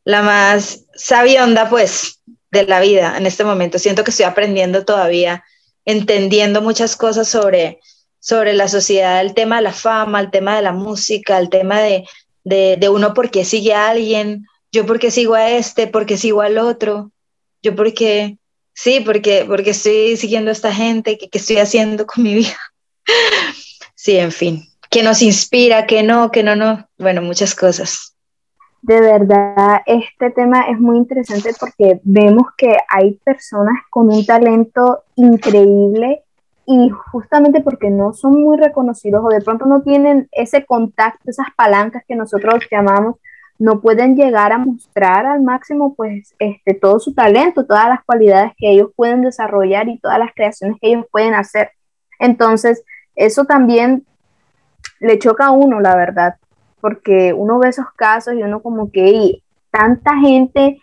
la 0.03 0.23
más 0.23 0.85
sabionda, 0.95 1.69
pues, 1.69 2.23
de 2.49 2.65
la 2.65 2.79
vida 2.79 3.15
en 3.17 3.27
este 3.27 3.43
momento. 3.43 3.77
Siento 3.77 4.03
que 4.03 4.09
estoy 4.09 4.25
aprendiendo 4.25 4.83
todavía, 4.83 5.43
entendiendo 5.85 6.63
muchas 6.63 6.95
cosas 6.95 7.27
sobre, 7.27 7.79
sobre 8.19 8.53
la 8.53 8.67
sociedad, 8.67 9.21
el 9.21 9.35
tema 9.35 9.57
de 9.57 9.63
la 9.63 9.73
fama, 9.73 10.19
el 10.21 10.31
tema 10.31 10.55
de 10.55 10.63
la 10.63 10.71
música, 10.71 11.37
el 11.37 11.49
tema 11.49 11.81
de, 11.81 12.05
de, 12.43 12.89
uno 12.89 13.13
por 13.13 13.29
qué 13.29 13.45
sigue 13.45 13.75
a 13.75 13.89
alguien, 13.89 14.47
yo 14.71 14.87
por 14.87 14.97
qué 14.97 15.11
sigo 15.11 15.35
a 15.35 15.51
este, 15.51 15.85
por 15.85 16.07
qué 16.07 16.17
sigo 16.17 16.41
al 16.41 16.57
otro, 16.57 17.11
yo 17.61 17.75
porque, 17.75 18.39
sí, 18.73 19.01
porque, 19.01 19.45
porque 19.47 19.69
estoy 19.71 20.17
siguiendo 20.17 20.49
a 20.49 20.53
esta 20.53 20.73
gente, 20.73 21.19
qué, 21.19 21.29
qué 21.29 21.37
estoy 21.37 21.57
haciendo 21.57 22.07
con 22.07 22.23
mi 22.23 22.33
vida. 22.37 22.57
sí, 23.93 24.17
en 24.17 24.31
fin 24.31 24.67
que 24.97 25.03
nos 25.03 25.21
inspira, 25.21 25.85
que 25.85 26.01
no, 26.01 26.31
que 26.31 26.41
no, 26.41 26.55
no, 26.55 26.87
bueno, 26.97 27.21
muchas 27.21 27.53
cosas. 27.53 28.15
de 28.81 28.99
verdad 28.99 29.81
este 29.85 30.31
tema 30.31 30.61
es 30.71 30.79
muy 30.79 30.97
interesante 30.97 31.51
porque 31.59 31.99
vemos 32.03 32.47
que 32.57 32.75
hay 32.89 33.13
personas 33.23 33.75
con 33.91 34.11
un 34.11 34.25
talento 34.25 35.03
increíble 35.15 36.23
y 36.65 36.89
justamente 37.11 37.61
porque 37.61 37.91
no 37.91 38.13
son 38.13 38.41
muy 38.41 38.57
reconocidos 38.57 39.23
o 39.23 39.29
de 39.29 39.41
pronto 39.41 39.67
no 39.67 39.83
tienen 39.83 40.27
ese 40.31 40.65
contacto, 40.65 41.29
esas 41.29 41.49
palancas 41.55 42.01
que 42.07 42.15
nosotros 42.15 42.65
llamamos, 42.71 43.17
no 43.59 43.81
pueden 43.81 44.15
llegar 44.15 44.51
a 44.51 44.57
mostrar 44.57 45.27
al 45.27 45.43
máximo 45.43 45.93
pues 45.93 46.33
este 46.39 46.73
todo 46.73 46.99
su 46.99 47.13
talento, 47.13 47.67
todas 47.67 47.87
las 47.87 48.03
cualidades 48.03 48.53
que 48.57 48.71
ellos 48.71 48.89
pueden 48.95 49.21
desarrollar 49.21 49.89
y 49.89 49.99
todas 49.99 50.17
las 50.17 50.33
creaciones 50.33 50.77
que 50.81 50.87
ellos 50.87 51.05
pueden 51.11 51.35
hacer. 51.35 51.69
Entonces, 52.17 52.83
eso 53.15 53.45
también 53.45 54.07
le 54.99 55.19
choca 55.19 55.47
a 55.47 55.51
uno, 55.51 55.79
la 55.79 55.95
verdad, 55.95 56.35
porque 56.81 57.33
uno 57.33 57.59
ve 57.59 57.69
esos 57.69 57.91
casos 57.95 58.33
y 58.35 58.43
uno 58.43 58.61
como 58.61 58.91
que 58.91 59.09
y 59.09 59.43
tanta 59.71 60.15
gente 60.17 60.79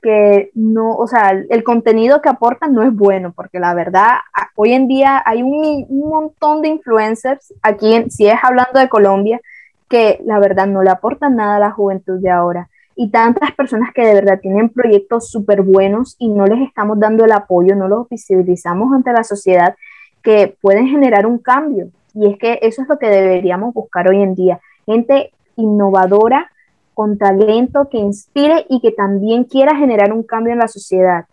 que 0.00 0.50
no, 0.54 0.94
o 0.96 1.06
sea, 1.06 1.30
el 1.30 1.64
contenido 1.64 2.22
que 2.22 2.28
aportan 2.28 2.72
no 2.72 2.82
es 2.82 2.94
bueno, 2.94 3.32
porque 3.34 3.58
la 3.58 3.74
verdad, 3.74 4.18
hoy 4.54 4.72
en 4.72 4.86
día 4.86 5.22
hay 5.24 5.42
un, 5.42 5.86
montón 5.90 6.62
de 6.62 6.68
influencers, 6.68 7.52
aquí 7.62 8.04
si 8.10 8.26
es 8.28 8.38
hablando 8.42 8.78
de 8.78 8.88
Colombia, 8.88 9.40
que 9.88 10.20
la 10.24 10.38
verdad 10.38 10.66
no 10.66 10.82
le 10.82 10.90
aportan 10.90 11.36
nada 11.36 11.56
a 11.56 11.60
la 11.60 11.70
juventud 11.72 12.20
de 12.20 12.30
ahora. 12.30 12.68
Y 12.94 13.10
tantas 13.10 13.52
personas 13.52 13.92
que 13.94 14.04
de 14.04 14.14
verdad 14.14 14.40
tienen 14.40 14.68
proyectos 14.68 15.30
súper 15.30 15.62
buenos 15.62 16.16
y 16.18 16.28
no 16.28 16.46
les 16.46 16.66
estamos 16.66 16.98
dando 16.98 17.24
el 17.24 17.32
apoyo, 17.32 17.74
no 17.74 17.88
los 17.88 18.08
visibilizamos 18.08 18.92
ante 18.92 19.12
la 19.12 19.24
sociedad, 19.24 19.76
que 20.22 20.56
pueden 20.60 20.88
generar 20.88 21.26
un 21.26 21.38
cambio. 21.38 21.88
Y 22.18 22.32
es 22.32 22.38
que 22.38 22.58
eso 22.62 22.82
es 22.82 22.88
lo 22.88 22.98
que 22.98 23.08
deberíamos 23.08 23.72
buscar 23.72 24.08
hoy 24.08 24.22
en 24.22 24.34
día. 24.34 24.60
Gente 24.86 25.30
innovadora, 25.54 26.50
con 26.92 27.16
talento, 27.16 27.88
que 27.88 27.98
inspire 27.98 28.66
y 28.68 28.80
que 28.80 28.90
también 28.90 29.44
quiera 29.44 29.76
generar 29.76 30.12
un 30.12 30.24
cambio 30.24 30.52
en 30.52 30.58
la 30.58 30.66
sociedad. 30.66 31.26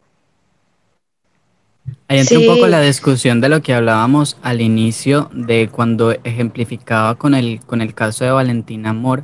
Ahí 2.08 2.20
entra 2.20 2.38
un 2.38 2.46
poco 2.46 2.68
la 2.68 2.82
discusión 2.82 3.42
de 3.42 3.50
lo 3.50 3.62
que 3.64 3.74
hablábamos 3.74 4.38
al 4.44 4.62
inicio 4.62 5.30
de 5.34 5.70
cuando 5.72 6.12
ejemplificaba 6.24 7.16
con 7.16 7.34
el, 7.34 7.62
con 7.66 7.82
el 7.82 7.96
caso 7.96 8.26
de 8.26 8.32
Valentina 8.32 8.92
Amor, 8.92 9.24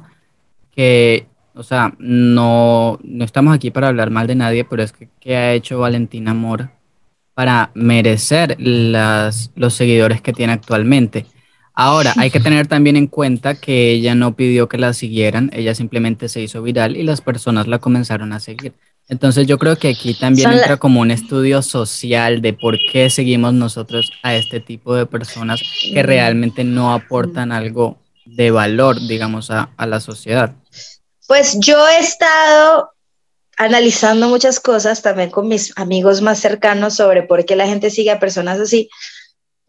que, 0.75 1.27
o 1.53 1.61
sea, 1.61 1.93
no, 1.99 2.97
no 3.03 3.23
estamos 3.23 3.53
aquí 3.53 3.69
para 3.69 3.89
hablar 3.89 4.09
mal 4.09 4.25
de 4.25 4.35
nadie, 4.35 4.65
pero 4.65 4.81
es 4.81 4.93
que 4.93 5.09
¿qué 5.19 5.35
ha 5.35 5.53
hecho 5.53 5.77
Valentina 5.77 6.31
Amor 6.31 6.71
para 7.35 7.69
merecer 7.75 8.55
las, 8.59 9.51
los 9.55 9.75
seguidores 9.75 10.21
que 10.21 10.33
tiene 10.33 10.53
actualmente? 10.53 11.27
Ahora, 11.73 12.13
hay 12.17 12.29
que 12.29 12.39
tener 12.39 12.67
también 12.67 12.97
en 12.97 13.07
cuenta 13.07 13.55
que 13.55 13.91
ella 13.91 14.13
no 14.13 14.35
pidió 14.35 14.67
que 14.67 14.77
la 14.77 14.93
siguieran, 14.93 15.49
ella 15.53 15.73
simplemente 15.73 16.27
se 16.29 16.41
hizo 16.41 16.61
viral 16.61 16.97
y 16.97 17.03
las 17.03 17.21
personas 17.21 17.67
la 17.67 17.79
comenzaron 17.79 18.33
a 18.33 18.39
seguir. 18.39 18.73
Entonces 19.07 19.47
yo 19.47 19.57
creo 19.57 19.77
que 19.77 19.89
aquí 19.89 20.13
también 20.13 20.51
entra 20.51 20.77
como 20.77 21.01
un 21.01 21.11
estudio 21.11 21.61
social 21.61 22.41
de 22.41 22.53
por 22.53 22.77
qué 22.91 23.09
seguimos 23.09 23.53
nosotros 23.53 24.09
a 24.23 24.35
este 24.35 24.59
tipo 24.59 24.95
de 24.95 25.05
personas 25.05 25.61
que 25.93 26.01
realmente 26.03 26.63
no 26.63 26.93
aportan 26.93 27.51
algo 27.51 27.97
de 28.25 28.51
valor, 28.51 28.99
digamos, 29.07 29.51
a, 29.51 29.69
a 29.75 29.85
la 29.85 29.99
sociedad. 29.99 30.53
Pues 31.27 31.57
yo 31.59 31.87
he 31.87 31.99
estado 31.99 32.91
analizando 33.57 34.27
muchas 34.27 34.59
cosas 34.59 35.01
también 35.01 35.29
con 35.29 35.47
mis 35.47 35.71
amigos 35.77 36.21
más 36.21 36.39
cercanos 36.39 36.95
sobre 36.95 37.23
por 37.23 37.45
qué 37.45 37.55
la 37.55 37.67
gente 37.67 37.89
sigue 37.89 38.11
a 38.11 38.19
personas 38.19 38.59
así. 38.59 38.89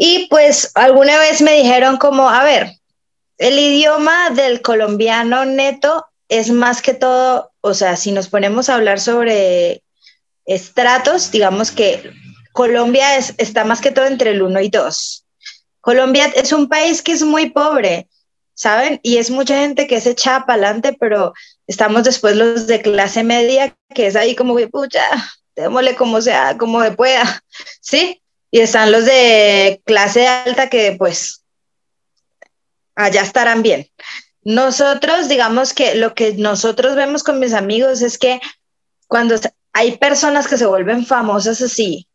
Y 0.05 0.27
pues 0.27 0.73
alguna 0.75 1.17
vez 1.17 1.43
me 1.43 1.53
dijeron 1.53 1.97
como, 1.97 2.29
a 2.29 2.43
ver, 2.43 2.73
el 3.39 3.57
idioma 3.57 4.31
del 4.31 4.61
colombiano 4.61 5.45
neto 5.45 6.05
es 6.29 6.51
más 6.51 6.83
que 6.83 6.93
todo, 6.93 7.53
o 7.61 7.73
sea, 7.73 7.97
si 7.97 8.11
nos 8.11 8.27
ponemos 8.27 8.69
a 8.69 8.75
hablar 8.75 8.99
sobre 8.99 9.85
estratos, 10.45 11.31
digamos 11.31 11.71
que 11.71 12.11
Colombia 12.51 13.17
es, 13.17 13.35
está 13.39 13.63
más 13.63 13.81
que 13.81 13.93
todo 13.93 14.07
entre 14.07 14.33
el 14.33 14.43
1 14.43 14.61
y 14.63 14.71
2. 14.71 15.25
Colombia 15.81 16.33
es 16.35 16.53
un 16.53 16.69
país 16.69 17.01
que 17.01 17.13
es 17.13 17.23
muy 17.23 17.51
pobre, 17.51 18.09
¿saben? 18.55 18.99
Y 19.05 19.19
es 19.19 19.31
mucha 19.31 19.57
gente 19.57 19.87
que 19.87 20.01
se 20.01 20.11
echa 20.11 20.47
para 20.47 20.55
adelante, 20.55 20.97
pero 20.99 21.33
estamos 21.69 22.03
después 22.03 22.35
los 22.35 22.67
de 22.67 22.83
clase 22.83 23.23
media, 23.23 23.77
que 23.95 24.09
es 24.09 24.17
ahí 24.17 24.35
como, 24.35 24.57
pucha, 24.69 25.05
démosle 25.55 25.95
como 25.95 26.21
sea, 26.21 26.59
como 26.59 26.83
se 26.83 26.91
pueda, 26.91 27.45
¿sí? 27.81 28.22
Y 28.53 28.61
están 28.61 28.93
los 28.93 29.07
de 29.07 29.83
clase 29.87 30.29
alta 30.29 30.69
que 30.69 30.95
pues 30.97 31.43
allá 32.95 33.23
estarán 33.23 33.63
bien. 33.63 33.89
Nosotros, 34.43 35.29
digamos 35.29 35.73
que 35.73 35.95
lo 35.95 36.15
que 36.15 36.35
nosotros 36.35 36.95
vemos 36.95 37.25
con 37.25 37.41
mis 37.41 37.55
amigos 37.55 38.03
es 38.03 38.19
que 38.19 38.41
cuando 39.09 39.37
hay 39.73 39.97
personas 39.97 40.47
que 40.47 40.59
se 40.59 40.67
vuelven 40.67 41.07
famosas 41.07 41.63
así, 41.63 42.07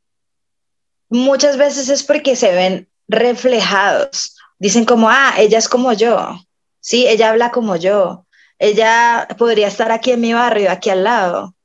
muchas 1.09 1.57
veces 1.57 1.89
es 1.89 2.03
porque 2.03 2.35
se 2.35 2.53
ven 2.53 2.87
reflejados. 3.07 4.35
Dicen 4.59 4.85
como, 4.85 5.09
ah, 5.09 5.33
ella 5.39 5.57
es 5.57 5.67
como 5.67 5.91
yo, 5.93 6.39
sí, 6.79 7.07
ella 7.07 7.31
habla 7.31 7.49
como 7.49 7.77
yo, 7.77 8.27
ella 8.59 9.27
podría 9.39 9.67
estar 9.67 9.91
aquí 9.91 10.11
en 10.11 10.21
mi 10.21 10.33
barrio, 10.33 10.69
aquí 10.69 10.91
al 10.91 11.03
lado. 11.03 11.55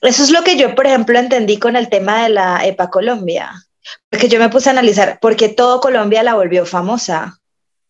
Eso 0.00 0.22
es 0.22 0.30
lo 0.30 0.44
que 0.44 0.56
yo, 0.56 0.76
por 0.76 0.86
ejemplo, 0.86 1.18
entendí 1.18 1.58
con 1.58 1.74
el 1.74 1.88
tema 1.88 2.22
de 2.22 2.28
la 2.28 2.64
EPA 2.64 2.88
Colombia. 2.88 3.52
Porque 4.08 4.28
yo 4.28 4.38
me 4.38 4.48
puse 4.48 4.68
a 4.68 4.72
analizar, 4.72 5.18
porque 5.20 5.48
todo 5.48 5.80
Colombia 5.80 6.22
la 6.22 6.34
volvió 6.34 6.66
famosa. 6.66 7.40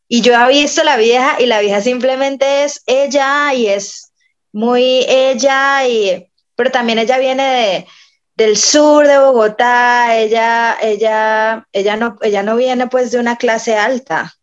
Y 0.09 0.23
yo 0.23 0.37
había 0.37 0.63
visto 0.63 0.83
la 0.85 0.97
vieja 0.97 1.41
y 1.41 1.47
la 1.47 1.61
vieja 1.61 1.81
simplemente 1.81 2.65
es 2.65 2.83
ella 2.87 3.55
y 3.55 3.69
es 3.69 4.13
muy 4.53 5.05
ella, 5.09 5.87
y, 5.87 6.29
pero 6.57 6.71
también 6.71 6.99
ella 6.99 7.19
viene 7.19 7.43
de, 7.43 7.87
del 8.35 8.57
sur 8.57 9.07
de 9.07 9.19
Bogotá, 9.19 10.17
ella, 10.17 10.77
ella, 10.81 11.67
ella, 11.73 11.97
no, 11.97 12.17
ella 12.23 12.43
no 12.43 12.57
viene 12.57 12.89
pues 12.89 13.13
de 13.13 13.19
una 13.19 13.37
clase 13.37 13.77
alta 13.77 14.35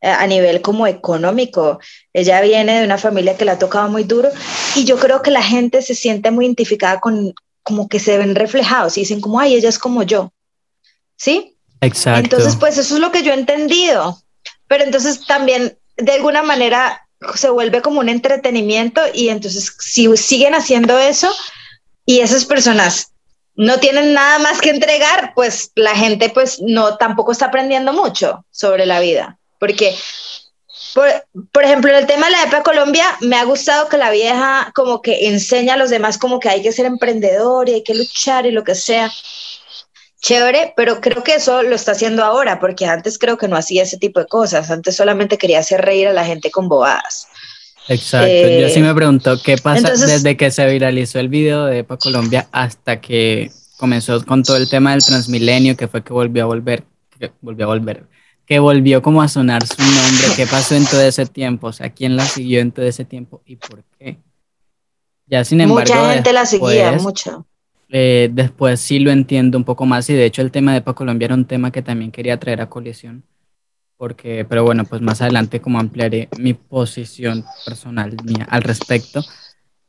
eh, 0.00 0.08
a 0.08 0.26
nivel 0.26 0.62
como 0.62 0.86
económico. 0.86 1.78
Ella 2.12 2.40
viene 2.40 2.78
de 2.78 2.84
una 2.84 2.98
familia 2.98 3.36
que 3.36 3.44
la 3.44 3.52
ha 3.52 3.58
tocado 3.58 3.88
muy 3.88 4.04
duro 4.04 4.30
y 4.74 4.84
yo 4.84 4.98
creo 4.98 5.22
que 5.22 5.30
la 5.30 5.42
gente 5.42 5.82
se 5.82 5.94
siente 5.94 6.30
muy 6.30 6.46
identificada 6.46 6.98
con 7.00 7.34
como 7.62 7.88
que 7.88 8.00
se 8.00 8.16
ven 8.16 8.34
reflejados 8.34 8.96
y 8.96 9.02
dicen 9.02 9.20
como, 9.20 9.38
ay, 9.38 9.54
ella 9.54 9.68
es 9.68 9.78
como 9.78 10.02
yo. 10.02 10.32
¿Sí? 11.20 11.54
Exacto. 11.82 12.20
Entonces, 12.20 12.56
pues 12.56 12.78
eso 12.78 12.94
es 12.94 13.00
lo 13.00 13.12
que 13.12 13.22
yo 13.22 13.32
he 13.32 13.34
entendido. 13.38 14.18
Pero 14.66 14.84
entonces 14.84 15.26
también, 15.26 15.76
de 15.96 16.12
alguna 16.12 16.42
manera, 16.42 17.06
se 17.34 17.50
vuelve 17.50 17.82
como 17.82 18.00
un 18.00 18.08
entretenimiento 18.08 19.02
y 19.12 19.28
entonces 19.28 19.76
si 19.78 20.16
siguen 20.16 20.54
haciendo 20.54 20.98
eso 20.98 21.30
y 22.06 22.20
esas 22.20 22.46
personas 22.46 23.12
no 23.54 23.78
tienen 23.78 24.14
nada 24.14 24.38
más 24.38 24.60
que 24.60 24.70
entregar, 24.70 25.32
pues 25.34 25.72
la 25.74 25.94
gente 25.94 26.30
pues 26.30 26.60
no 26.60 26.96
tampoco 26.96 27.32
está 27.32 27.46
aprendiendo 27.46 27.92
mucho 27.92 28.46
sobre 28.50 28.86
la 28.86 29.00
vida, 29.00 29.38
porque 29.58 29.94
por, 30.94 31.08
por, 31.52 31.64
ejemplo, 31.64 31.90
en 31.90 31.98
el 31.98 32.06
tema 32.06 32.26
de 32.26 32.32
la 32.32 32.42
EPA 32.44 32.62
Colombia, 32.62 33.04
me 33.20 33.36
ha 33.36 33.44
gustado 33.44 33.88
que 33.88 33.98
la 33.98 34.10
vieja 34.10 34.72
como 34.74 35.02
que 35.02 35.28
enseña 35.28 35.74
a 35.74 35.76
los 35.76 35.90
demás 35.90 36.16
como 36.16 36.40
que 36.40 36.48
hay 36.48 36.62
que 36.62 36.72
ser 36.72 36.86
emprendedor 36.86 37.68
y 37.68 37.74
hay 37.74 37.84
que 37.84 37.94
luchar 37.94 38.46
y 38.46 38.50
lo 38.50 38.64
que 38.64 38.74
sea 38.74 39.12
chévere, 40.20 40.74
pero 40.76 41.00
creo 41.00 41.22
que 41.22 41.34
eso 41.34 41.62
lo 41.62 41.74
está 41.74 41.92
haciendo 41.92 42.24
ahora, 42.24 42.60
porque 42.60 42.86
antes 42.86 43.18
creo 43.18 43.38
que 43.38 43.48
no 43.48 43.56
hacía 43.56 43.82
ese 43.82 43.98
tipo 43.98 44.20
de 44.20 44.26
cosas, 44.26 44.70
antes 44.70 44.96
solamente 44.96 45.38
quería 45.38 45.60
hacer 45.60 45.80
reír 45.80 46.08
a 46.08 46.12
la 46.12 46.24
gente 46.24 46.50
con 46.50 46.68
bobadas. 46.68 47.26
Exacto, 47.88 48.28
yo 48.28 48.68
sí 48.68 48.78
eh, 48.78 48.82
me 48.82 48.94
pregunto 48.94 49.40
qué 49.42 49.56
pasa 49.56 49.90
desde 49.90 50.36
que 50.36 50.50
se 50.50 50.64
viralizó 50.66 51.18
el 51.18 51.28
video 51.28 51.64
de 51.64 51.78
EPA 51.78 51.96
Colombia 51.96 52.46
hasta 52.52 53.00
que 53.00 53.50
comenzó 53.78 54.24
con 54.24 54.42
todo 54.42 54.58
el 54.58 54.68
tema 54.68 54.92
del 54.92 55.02
Transmilenio, 55.02 55.76
que 55.76 55.88
fue 55.88 56.04
que 56.04 56.12
volvió 56.12 56.44
a 56.44 56.46
volver, 56.46 56.84
que 57.18 57.32
volvió 57.40 57.64
a 57.64 57.68
volver, 57.68 58.04
que 58.44 58.58
volvió 58.58 59.02
como 59.02 59.22
a 59.22 59.28
sonar 59.28 59.66
su 59.66 59.80
nombre, 59.82 60.26
qué 60.36 60.46
pasó 60.46 60.74
en 60.76 60.84
todo 60.84 61.00
ese 61.00 61.26
tiempo, 61.26 61.68
o 61.68 61.72
sea, 61.72 61.90
quién 61.90 62.16
la 62.16 62.26
siguió 62.26 62.60
en 62.60 62.70
todo 62.70 62.84
ese 62.84 63.04
tiempo 63.04 63.42
y 63.46 63.56
por 63.56 63.82
qué. 63.98 64.18
Ya 65.26 65.44
sin 65.44 65.60
embargo, 65.60 65.94
mucha 65.94 66.12
gente 66.12 66.32
la 66.32 66.44
seguía, 66.44 66.92
mucho 66.92 67.46
eh, 67.92 68.30
después 68.32 68.80
sí 68.80 69.00
lo 69.00 69.10
entiendo 69.10 69.58
un 69.58 69.64
poco 69.64 69.84
más 69.84 70.08
y 70.10 70.14
de 70.14 70.24
hecho 70.24 70.42
el 70.42 70.52
tema 70.52 70.72
de 70.72 70.80
Pa 70.80 70.94
Colombia 70.94 71.26
era 71.26 71.34
un 71.34 71.44
tema 71.44 71.72
que 71.72 71.82
también 71.82 72.12
quería 72.12 72.38
traer 72.38 72.60
a 72.60 72.68
colisión. 72.68 73.24
Porque, 73.96 74.46
pero 74.48 74.64
bueno, 74.64 74.84
pues 74.84 75.02
más 75.02 75.20
adelante 75.20 75.60
como 75.60 75.78
ampliaré 75.78 76.28
mi 76.38 76.54
posición 76.54 77.44
personal 77.66 78.16
mía 78.24 78.46
al 78.48 78.62
respecto. 78.62 79.22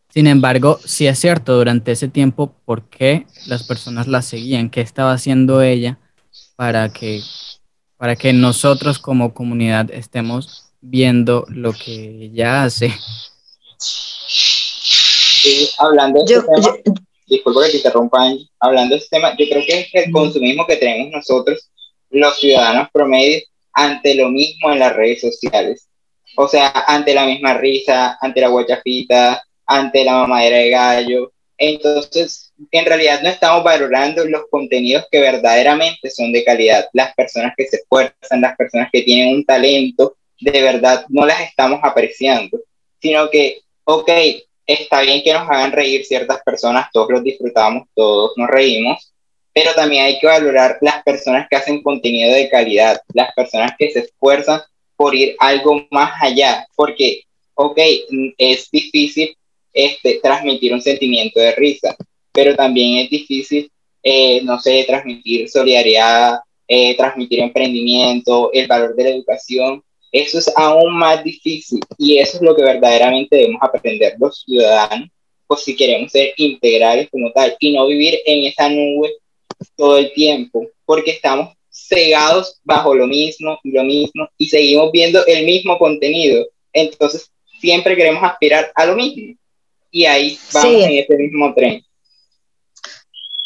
Sin 0.10 0.28
embargo, 0.28 0.78
sí 0.84 1.08
es 1.08 1.18
cierto, 1.18 1.56
durante 1.56 1.94
ese 1.94 2.10
tiempo, 2.10 2.54
¿por 2.66 2.90
qué 2.90 3.26
las 3.48 3.64
personas 3.64 4.08
la 4.08 4.22
seguían? 4.22 4.70
¿Qué 4.70 4.82
estaba 4.82 5.14
haciendo 5.14 5.62
ella 5.62 5.98
para 6.58 6.90
que, 6.92 7.22
para 7.96 8.18
que 8.18 8.34
nosotros 8.34 9.00
como 9.00 9.34
comunidad 9.34 9.90
estemos 9.92 10.74
viendo 10.82 11.46
lo 11.48 11.72
que 11.72 12.26
ella 12.26 12.64
hace? 12.64 12.94
Sí, 13.78 15.70
hablando 15.80 16.20
de 16.26 16.34
yo, 16.34 16.44
este 16.58 16.84
disculpa 17.32 17.64
que 17.66 17.72
te 17.72 17.78
interrumpa, 17.78 18.30
hablando 18.60 18.96
de 18.96 19.02
este 19.02 19.16
tema, 19.16 19.36
yo 19.38 19.46
creo 19.50 19.64
que 19.66 19.80
es 19.80 19.88
el 19.94 20.12
consumismo 20.12 20.68
que 20.68 20.76
tenemos 20.76 21.12
nosotros, 21.12 21.70
los 22.10 22.38
ciudadanos 22.38 22.90
promedios, 22.92 23.44
ante 23.74 24.16
lo 24.16 24.30
mismo 24.30 24.72
en 24.72 24.80
las 24.80 24.94
redes 24.94 25.22
sociales. 25.22 25.88
O 26.36 26.48
sea, 26.48 26.72
ante 26.88 27.14
la 27.14 27.26
misma 27.26 27.54
risa, 27.54 28.18
ante 28.20 28.42
la 28.42 28.50
guachafita, 28.50 29.42
ante 29.66 30.04
la 30.04 30.14
mamadera 30.14 30.58
de 30.58 30.70
gallo. 30.70 31.32
Entonces, 31.58 32.54
en 32.70 32.86
realidad 32.86 33.22
no 33.22 33.30
estamos 33.30 33.64
valorando 33.64 34.26
los 34.26 34.44
contenidos 34.50 35.06
que 35.10 35.22
verdaderamente 35.22 36.10
son 36.10 36.34
de 36.34 36.44
calidad. 36.44 36.90
Las 36.92 37.14
personas 37.14 37.54
que 37.56 37.66
se 37.66 37.78
esfuerzan, 37.78 38.42
las 38.42 38.58
personas 38.58 38.90
que 38.92 39.04
tienen 39.04 39.36
un 39.36 39.46
talento, 39.46 40.18
de 40.42 40.62
verdad 40.62 41.06
no 41.08 41.26
las 41.26 41.40
estamos 41.42 41.80
apreciando, 41.84 42.60
sino 43.02 43.30
que, 43.30 43.62
ok, 43.86 44.10
está 44.66 45.02
bien 45.02 45.24
que 45.24 45.34
nos 45.34 45.50
hagan 45.50 45.72
reír 45.72 46.06
ciertas 46.06 46.42
personas, 46.44 46.88
todos 46.92 47.10
los 47.10 47.24
disfrutamos, 47.24 47.88
todos 47.94 48.34
nos 48.38 48.50
reímos, 48.50 49.12
pero 49.54 49.74
también 49.74 50.06
hay 50.06 50.20
que 50.20 50.28
valorar 50.28 50.78
las 50.82 51.04
personas 51.04 51.48
que 51.50 51.58
hacen 51.58 51.82
contenido 51.82 52.34
de 52.34 52.50
calidad, 52.50 53.02
las 53.14 53.34
personas 53.34 53.74
que 53.78 53.92
se 53.92 54.00
esfuerzan 54.00 54.62
por 54.96 55.16
ir 55.16 55.36
algo 55.40 55.86
más 55.92 56.14
allá, 56.22 56.66
porque, 56.76 57.24
ok, 57.56 57.80
es 58.38 58.70
difícil 58.72 59.36
este, 59.74 60.20
transmitir 60.22 60.74
un 60.74 60.82
sentimiento 60.82 61.40
de 61.40 61.54
risa, 61.54 61.96
pero 62.32 62.56
también 62.56 63.00
es 63.00 63.10
difícil, 63.10 63.70
eh, 64.04 64.42
no 64.44 64.60
sé, 64.60 64.84
transmitir 64.88 65.50
solidaridad, 65.50 66.40
eh, 66.68 66.96
transmitir 66.96 67.40
emprendimiento, 67.42 68.52
el 68.54 68.68
valor 68.68 68.96
de 68.96 69.04
la 69.04 69.10
educación, 69.10 69.84
eso 70.12 70.40
es 70.40 70.52
aún 70.56 70.98
más 70.98 71.24
difícil 71.24 71.80
y 71.98 72.18
eso 72.18 72.38
es 72.38 72.44
lo 72.44 72.56
que 72.56 72.64
verdaderamente 72.64 73.36
debemos 73.36 73.62
aprender 73.64 74.16
los 74.20 74.44
ciudadanos, 74.44 75.10
pues 75.48 75.64
si 75.64 75.76
queremos 75.76 76.12
ser 76.12 76.34
integrales 76.38 77.10
como 77.10 77.32
tal 77.32 77.56
y 77.60 77.74
no 77.74 77.88
vivir 77.88 78.20
en 78.26 78.46
esa 78.46 78.70
nube 78.70 79.14
todo 79.76 79.98
el 79.98 80.12
tiempo, 80.14 80.68
porque 80.86 81.12
estamos 81.12 81.56
cegados 81.70 82.60
bajo 82.64 82.94
lo 82.94 83.08
mismo 83.08 83.58
y 83.64 83.72
lo 83.72 83.84
mismo 83.84 84.28
y 84.38 84.48
seguimos 84.48 84.92
viendo 84.92 85.26
el 85.26 85.46
mismo 85.46 85.78
contenido. 85.78 86.46
Entonces, 86.74 87.32
siempre 87.60 87.96
queremos 87.96 88.24
aspirar 88.24 88.72
a 88.76 88.86
lo 88.86 88.96
mismo 88.96 89.36
y 89.92 90.06
ahí 90.06 90.38
vamos 90.54 90.84
en 90.84 90.92
ese 90.92 91.16
mismo 91.16 91.54
tren. 91.54 91.84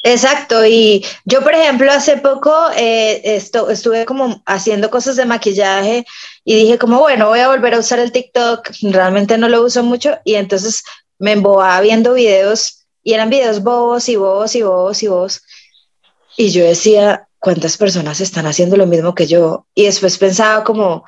Exacto, 0.04 0.64
y 0.64 1.04
yo 1.26 1.42
por 1.42 1.56
ejemplo 1.56 1.92
hace 1.92 2.18
poco 2.18 2.54
eh, 2.78 3.22
esto, 3.24 3.72
estuve 3.72 4.06
como 4.06 4.44
haciendo 4.46 4.92
cosas 4.92 5.16
de 5.16 5.26
maquillaje 5.26 6.06
y 6.46 6.56
dije 6.56 6.78
como 6.78 7.00
bueno, 7.00 7.28
voy 7.28 7.40
a 7.40 7.50
volver 7.50 7.74
a 7.74 7.80
usar 7.80 8.00
el 8.00 8.14
TikTok, 8.14 8.70
realmente 8.84 9.38
no 9.38 9.50
lo 9.50 9.62
uso 9.64 9.84
mucho 9.84 10.18
y 10.24 10.36
entonces 10.36 10.84
me 11.20 11.34
embobaba 11.34 11.82
viendo 11.82 12.14
videos 12.14 12.86
y 13.04 13.14
eran 13.14 13.30
videos 13.30 13.62
bobos 13.62 14.08
y 14.08 14.16
bobos 14.16 14.56
y 14.56 14.62
bobos 14.62 15.04
y 15.04 15.08
bobos 15.08 15.42
y 16.38 16.52
yo 16.52 16.64
decía, 16.64 17.28
¿cuántas 17.40 17.78
personas 17.78 18.20
están 18.20 18.46
haciendo 18.46 18.76
lo 18.78 18.88
mismo 18.88 19.16
que 19.16 19.28
yo? 19.28 19.68
Y 19.74 19.86
después 19.86 20.18
pensaba 20.18 20.64
como, 20.64 21.06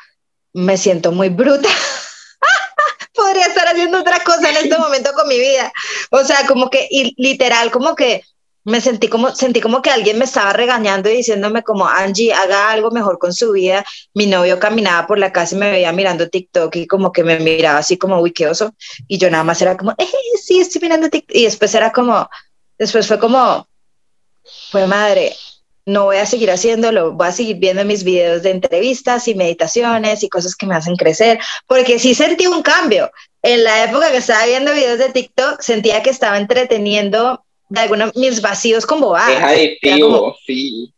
me 0.54 0.78
siento 0.78 1.12
muy 1.12 1.30
bruta. 1.30 1.70
Podría 3.14 3.46
estar 3.46 3.68
haciendo 3.68 4.00
otra 4.00 4.24
cosa 4.24 4.50
en 4.50 4.58
este 4.58 4.78
momento 4.80 5.12
con 5.14 5.28
mi 5.28 5.38
vida. 5.38 5.72
O 6.12 6.24
sea, 6.24 6.46
como 6.48 6.70
que, 6.70 6.88
y 6.90 7.14
literal, 7.22 7.72
como 7.72 7.96
que 7.96 8.24
me 8.68 8.82
sentí 8.82 9.08
como, 9.08 9.34
sentí 9.34 9.62
como 9.62 9.82
que 9.82 9.90
alguien 9.90 10.20
me 10.20 10.26
estaba 10.26 10.52
regañando 10.52 11.10
y 11.10 11.16
diciéndome 11.16 11.64
como, 11.64 11.88
Angie, 11.88 12.34
haga 12.34 12.70
algo 12.70 12.92
mejor 12.92 13.18
con 13.18 13.32
su 13.32 13.54
vida. 13.54 13.86
Mi 14.14 14.28
novio 14.28 14.60
caminaba 14.60 15.08
por 15.08 15.18
la 15.20 15.32
casa 15.32 15.56
y 15.56 15.58
me 15.58 15.72
veía 15.72 15.94
mirando 15.94 16.28
TikTok 16.28 16.76
y 16.76 16.86
como 16.86 17.14
que 17.14 17.24
me 17.24 17.40
miraba 17.40 17.80
así 17.80 17.98
como, 17.98 18.20
uy, 18.20 18.34
Y 19.08 19.18
yo 19.18 19.32
nada 19.32 19.46
más 19.46 19.62
era 19.62 19.78
como, 19.78 19.92
eh, 19.92 20.06
sí, 20.44 20.60
estoy 20.60 20.82
mirando 20.82 21.10
TikTok. 21.10 21.34
Y 21.34 21.46
después 21.46 21.74
era 21.76 21.94
como, 21.94 22.30
después 22.78 23.08
fue 23.08 23.18
como, 23.18 23.66
fue 24.70 24.86
madre, 24.86 25.34
no 25.86 26.04
voy 26.04 26.18
a 26.18 26.26
seguir 26.26 26.52
haciéndolo, 26.52 27.14
voy 27.14 27.28
a 27.28 27.32
seguir 27.32 27.60
viendo 27.60 27.86
mis 27.86 28.04
videos 28.04 28.44
de 28.44 28.52
entrevistas 28.52 29.30
y 29.30 29.36
meditaciones 29.36 30.24
y 30.24 30.28
cosas 30.28 30.58
que 30.58 30.66
me 30.66 30.76
hacen 30.76 30.98
crecer, 30.98 31.40
porque 31.68 32.00
sí 32.00 32.14
sentí 32.14 32.48
un 32.48 32.62
cambio. 32.64 33.10
En 33.42 33.64
la 33.64 33.86
época 33.86 34.12
que 34.12 34.18
estaba 34.18 34.46
viendo 34.46 34.74
videos 34.74 35.00
de 35.00 35.10
TikTok, 35.10 35.62
sentía 35.62 36.04
que 36.04 36.10
estaba 36.10 36.38
entreteniendo 36.38 37.46
de 37.70 37.80
algunos 37.80 38.16
mis 38.16 38.42
vacíos 38.42 38.86
con 38.86 39.02
bobadas. 39.02 39.38
Es 39.38 39.44
adictivo, 39.44 40.38
sí. 40.46 40.94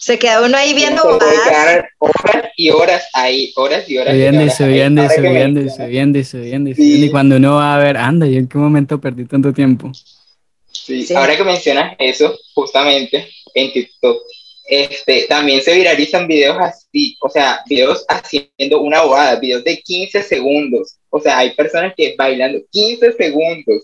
Se 0.00 0.18
queda 0.18 0.42
uno 0.42 0.56
ahí 0.56 0.74
viendo 0.74 1.02
bobadas. 1.02 1.84
horas 1.98 2.50
y 2.56 2.70
horas 2.70 3.04
ahí, 3.14 3.52
horas 3.56 3.88
y 3.88 3.96
horas. 3.96 4.12
Subiendo 4.12 4.44
y 4.44 4.50
subiendo 4.50 5.04
y 5.04 5.08
subiendo 5.08 5.60
y 5.60 5.70
subiendo 5.70 6.18
y 6.18 6.24
subiendo 6.24 6.70
y 6.70 6.74
subiendo. 6.74 7.06
Y 7.06 7.10
cuando 7.10 7.36
uno 7.36 7.54
va 7.54 7.74
a 7.74 7.78
ver, 7.78 7.96
anda, 7.96 8.26
¿y 8.26 8.36
en 8.36 8.46
qué 8.46 8.58
momento 8.58 9.00
perdí 9.00 9.24
tanto 9.24 9.52
tiempo? 9.52 9.90
Sí, 10.70 11.06
ahora 11.14 11.36
que 11.36 11.44
mencionas 11.44 11.96
eso, 11.98 12.38
justamente 12.52 13.30
en 13.54 13.72
TikTok, 13.72 14.22
este, 14.66 15.26
también 15.28 15.60
se 15.62 15.74
viralizan 15.74 16.26
videos 16.26 16.56
así, 16.58 17.16
o 17.20 17.28
sea, 17.28 17.60
videos 17.66 18.04
haciendo 18.08 18.80
una 18.80 19.02
bobada, 19.02 19.38
videos 19.38 19.62
de 19.64 19.80
15 19.80 20.22
segundos. 20.22 20.98
O 21.10 21.20
sea, 21.20 21.38
hay 21.38 21.50
personas 21.54 21.92
que 21.96 22.14
bailando 22.16 22.60
15 22.70 23.12
segundos 23.12 23.82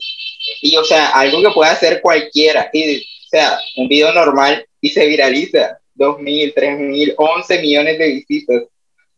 y, 0.63 0.77
o 0.77 0.85
sea, 0.85 1.09
algo 1.11 1.43
que 1.43 1.55
puede 1.55 1.71
hacer 1.71 2.01
cualquiera. 2.01 2.71
Y, 2.73 2.99
o 2.99 3.29
sea, 3.31 3.59
un 3.77 3.89
video 3.89 4.13
normal 4.13 4.65
y 4.81 4.89
se 4.89 5.07
viraliza. 5.07 5.79
2.000, 5.97 6.55
3.000, 6.55 7.15
11 7.17 7.61
millones 7.61 7.99
de 7.99 8.07
visitas. 8.09 8.63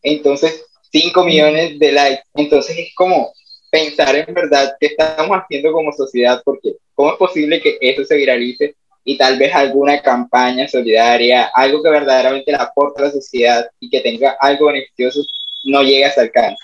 Entonces, 0.01 0.65
5 0.91 1.23
millones 1.23 1.79
de 1.79 1.91
likes. 1.93 2.23
Entonces, 2.35 2.77
es 2.77 2.93
como 2.93 3.33
pensar 3.71 4.15
en 4.15 4.33
verdad 4.33 4.75
qué 4.79 4.87
estamos 4.87 5.37
haciendo 5.37 5.71
como 5.71 5.93
sociedad, 5.93 6.41
porque 6.43 6.75
¿cómo 6.93 7.13
es 7.13 7.17
posible 7.17 7.61
que 7.61 7.77
eso 7.79 8.03
se 8.03 8.17
viralice 8.17 8.75
y 9.03 9.17
tal 9.17 9.37
vez 9.37 9.53
alguna 9.53 10.01
campaña 10.01 10.67
solidaria, 10.67 11.51
algo 11.53 11.83
que 11.83 11.89
verdaderamente 11.89 12.51
le 12.51 12.57
aporte 12.57 13.01
a 13.01 13.05
la 13.05 13.11
sociedad 13.11 13.65
y 13.79 13.89
que 13.89 14.01
tenga 14.01 14.35
algo 14.39 14.67
beneficioso, 14.67 15.21
no 15.65 15.81
llegue 15.81 16.05
a 16.05 16.09
ese 16.09 16.21
alcance? 16.21 16.63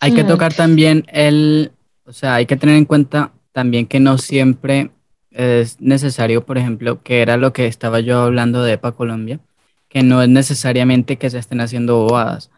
Hay 0.00 0.12
que 0.12 0.24
tocar 0.24 0.52
también 0.52 1.04
el, 1.12 1.72
o 2.04 2.12
sea, 2.12 2.36
hay 2.36 2.46
que 2.46 2.56
tener 2.56 2.76
en 2.76 2.84
cuenta 2.84 3.32
también 3.52 3.86
que 3.86 4.00
no 4.00 4.18
siempre 4.18 4.90
es 5.30 5.80
necesario, 5.80 6.44
por 6.44 6.58
ejemplo, 6.58 7.02
que 7.02 7.22
era 7.22 7.36
lo 7.36 7.52
que 7.52 7.66
estaba 7.66 8.00
yo 8.00 8.20
hablando 8.20 8.62
de 8.62 8.72
EPA 8.72 8.92
Colombia, 8.92 9.40
que 9.88 10.02
no 10.02 10.22
es 10.22 10.28
necesariamente 10.28 11.18
que 11.18 11.30
se 11.30 11.38
estén 11.38 11.60
haciendo 11.60 11.98
bobadas. 11.98 12.50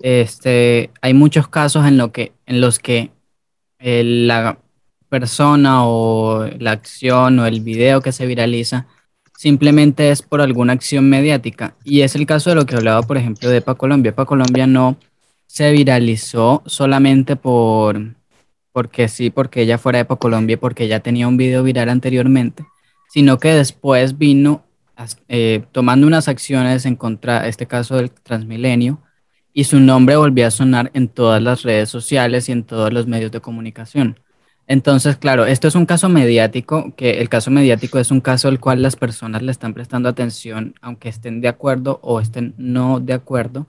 Este, 0.00 0.90
hay 1.00 1.14
muchos 1.14 1.48
casos 1.48 1.86
en, 1.86 1.96
lo 1.96 2.10
que, 2.10 2.32
en 2.46 2.60
los 2.60 2.78
que 2.78 3.10
eh, 3.78 4.02
la 4.04 4.58
persona 5.10 5.86
o 5.86 6.46
la 6.58 6.70
acción 6.72 7.38
o 7.40 7.46
el 7.46 7.60
video 7.60 8.00
que 8.00 8.12
se 8.12 8.26
viraliza 8.26 8.86
simplemente 9.36 10.10
es 10.10 10.22
por 10.22 10.40
alguna 10.40 10.72
acción 10.74 11.08
mediática. 11.08 11.74
Y 11.84 12.02
es 12.02 12.14
el 12.14 12.26
caso 12.26 12.50
de 12.50 12.56
lo 12.56 12.66
que 12.66 12.76
hablaba, 12.76 13.02
por 13.02 13.16
ejemplo, 13.16 13.48
de 13.50 13.58
EPA 13.58 13.74
Colombia. 13.74 14.10
EPA 14.10 14.24
Colombia 14.26 14.66
no 14.66 14.96
se 15.46 15.72
viralizó 15.72 16.62
solamente 16.66 17.36
por, 17.36 18.14
porque 18.72 19.08
sí, 19.08 19.30
porque 19.30 19.62
ella 19.62 19.78
fuera 19.78 20.04
de 20.04 20.06
Colombia, 20.06 20.58
porque 20.60 20.88
ya 20.88 21.00
tenía 21.00 21.26
un 21.26 21.36
video 21.36 21.62
viral 21.62 21.88
anteriormente, 21.88 22.64
sino 23.08 23.38
que 23.38 23.54
después 23.54 24.18
vino 24.18 24.62
eh, 25.28 25.64
tomando 25.72 26.06
unas 26.06 26.28
acciones 26.28 26.86
en 26.86 26.96
contra, 26.96 27.48
este 27.48 27.66
caso 27.66 27.96
del 27.96 28.10
Transmilenio, 28.10 29.00
y 29.52 29.64
su 29.64 29.80
nombre 29.80 30.16
volvió 30.16 30.46
a 30.46 30.50
sonar 30.50 30.90
en 30.94 31.08
todas 31.08 31.42
las 31.42 31.62
redes 31.62 31.88
sociales 31.88 32.48
y 32.48 32.52
en 32.52 32.64
todos 32.64 32.92
los 32.92 33.06
medios 33.06 33.32
de 33.32 33.40
comunicación. 33.40 34.20
Entonces, 34.70 35.16
claro, 35.16 35.46
esto 35.46 35.66
es 35.66 35.74
un 35.74 35.84
caso 35.84 36.08
mediático, 36.08 36.94
que 36.94 37.18
el 37.20 37.28
caso 37.28 37.50
mediático 37.50 37.98
es 37.98 38.12
un 38.12 38.20
caso 38.20 38.46
al 38.46 38.60
cual 38.60 38.82
las 38.82 38.94
personas 38.94 39.42
le 39.42 39.50
están 39.50 39.74
prestando 39.74 40.08
atención, 40.08 40.76
aunque 40.80 41.08
estén 41.08 41.40
de 41.40 41.48
acuerdo 41.48 41.98
o 42.04 42.20
estén 42.20 42.54
no 42.56 43.00
de 43.00 43.12
acuerdo, 43.14 43.66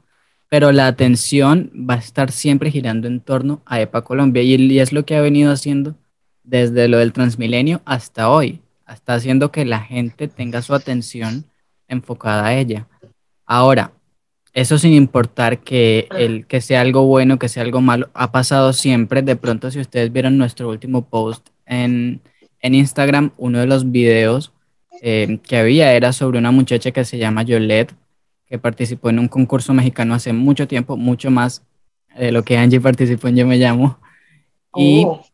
pero 0.47 0.71
la 0.71 0.85
atención 0.85 1.71
va 1.75 1.95
a 1.95 1.97
estar 1.97 2.31
siempre 2.31 2.69
girando 2.69 3.07
en 3.07 3.19
torno 3.19 3.63
a 3.65 3.81
EPA 3.81 4.03
Colombia 4.03 4.43
y, 4.43 4.77
es 4.79 4.93
lo 4.93 5.03
que 5.03 5.15
ha 5.15 5.21
venido 5.21 5.51
haciendo 5.51 5.95
desde 6.43 6.87
lo 6.87 6.99
del 6.99 7.13
Transmilenio 7.13 7.81
hasta 7.83 8.29
hoy. 8.29 8.61
Está 8.87 9.15
haciendo 9.15 9.51
que 9.51 9.65
la 9.65 9.79
gente 9.79 10.27
tenga 10.27 10.61
su 10.61 10.75
atención 10.75 11.45
enfocada 11.87 12.45
a 12.45 12.53
ella. 12.53 12.87
Ahora, 13.47 13.91
eso 14.53 14.77
sin 14.77 14.93
importar 14.93 15.59
que, 15.59 16.07
el, 16.17 16.45
que 16.45 16.59
sea 16.61 16.81
algo 16.81 17.05
bueno, 17.05 17.39
que 17.39 17.49
sea 17.49 17.63
algo 17.63 17.81
malo, 17.81 18.09
ha 18.13 18.31
pasado 18.31 18.73
siempre. 18.73 19.21
De 19.21 19.35
pronto, 19.35 19.71
si 19.71 19.79
ustedes 19.79 20.11
vieron 20.11 20.37
nuestro 20.37 20.69
último 20.69 21.05
post 21.05 21.47
en, 21.65 22.21
Instagram, 22.61 23.31
uno 23.37 23.59
de 23.59 23.65
los 23.65 23.91
videos 23.91 24.51
eh, 25.01 25.39
que 25.43 25.57
había 25.57 25.93
era 25.93 26.13
sobre 26.13 26.37
una 26.37 26.51
muchacha 26.51 26.91
que 26.91 27.05
se 27.05 27.17
llama 27.17 27.43
Yolette, 27.43 27.93
que 28.45 28.59
participó 28.59 29.09
en 29.09 29.19
un 29.19 29.27
concurso 29.29 29.73
mexicano 29.73 30.13
hace 30.13 30.33
mucho 30.33 30.67
tiempo, 30.67 30.97
mucho 30.97 31.31
más 31.31 31.63
de 32.17 32.31
lo 32.31 32.43
que 32.43 32.57
Angie 32.57 32.81
participó 32.81 33.29
en 33.29 33.37
Yo 33.37 33.47
Me 33.47 33.57
Llamo. 33.57 33.99
Y 34.75 35.05
oh. 35.05 35.25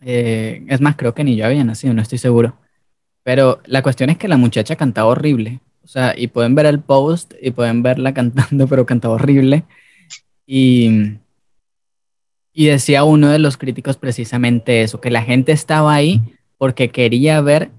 eh, 0.00 0.62
es 0.68 0.80
más, 0.80 0.96
creo 0.96 1.14
que 1.14 1.24
ni 1.24 1.36
yo 1.36 1.46
había 1.46 1.64
nacido, 1.64 1.94
no 1.94 2.02
estoy 2.02 2.18
seguro. 2.18 2.56
Pero 3.22 3.60
la 3.64 3.82
cuestión 3.82 4.10
es 4.10 4.18
que 4.18 4.28
la 4.28 4.36
muchacha 4.36 4.76
cantaba 4.76 5.08
horrible. 5.08 5.60
O 5.88 5.90
sea, 5.90 6.12
y 6.14 6.26
pueden 6.26 6.54
ver 6.54 6.66
el 6.66 6.80
post 6.80 7.32
y 7.40 7.50
pueden 7.50 7.82
verla 7.82 8.12
cantando, 8.12 8.66
pero 8.68 8.84
cantaba 8.84 9.14
horrible. 9.14 9.64
Y, 10.46 11.16
y 12.52 12.66
decía 12.66 13.04
uno 13.04 13.30
de 13.30 13.38
los 13.38 13.56
críticos 13.56 13.96
precisamente 13.96 14.82
eso, 14.82 15.00
que 15.00 15.10
la 15.10 15.22
gente 15.22 15.52
estaba 15.52 15.94
ahí 15.94 16.20
porque 16.58 16.90
quería 16.90 17.40
ver 17.40 17.70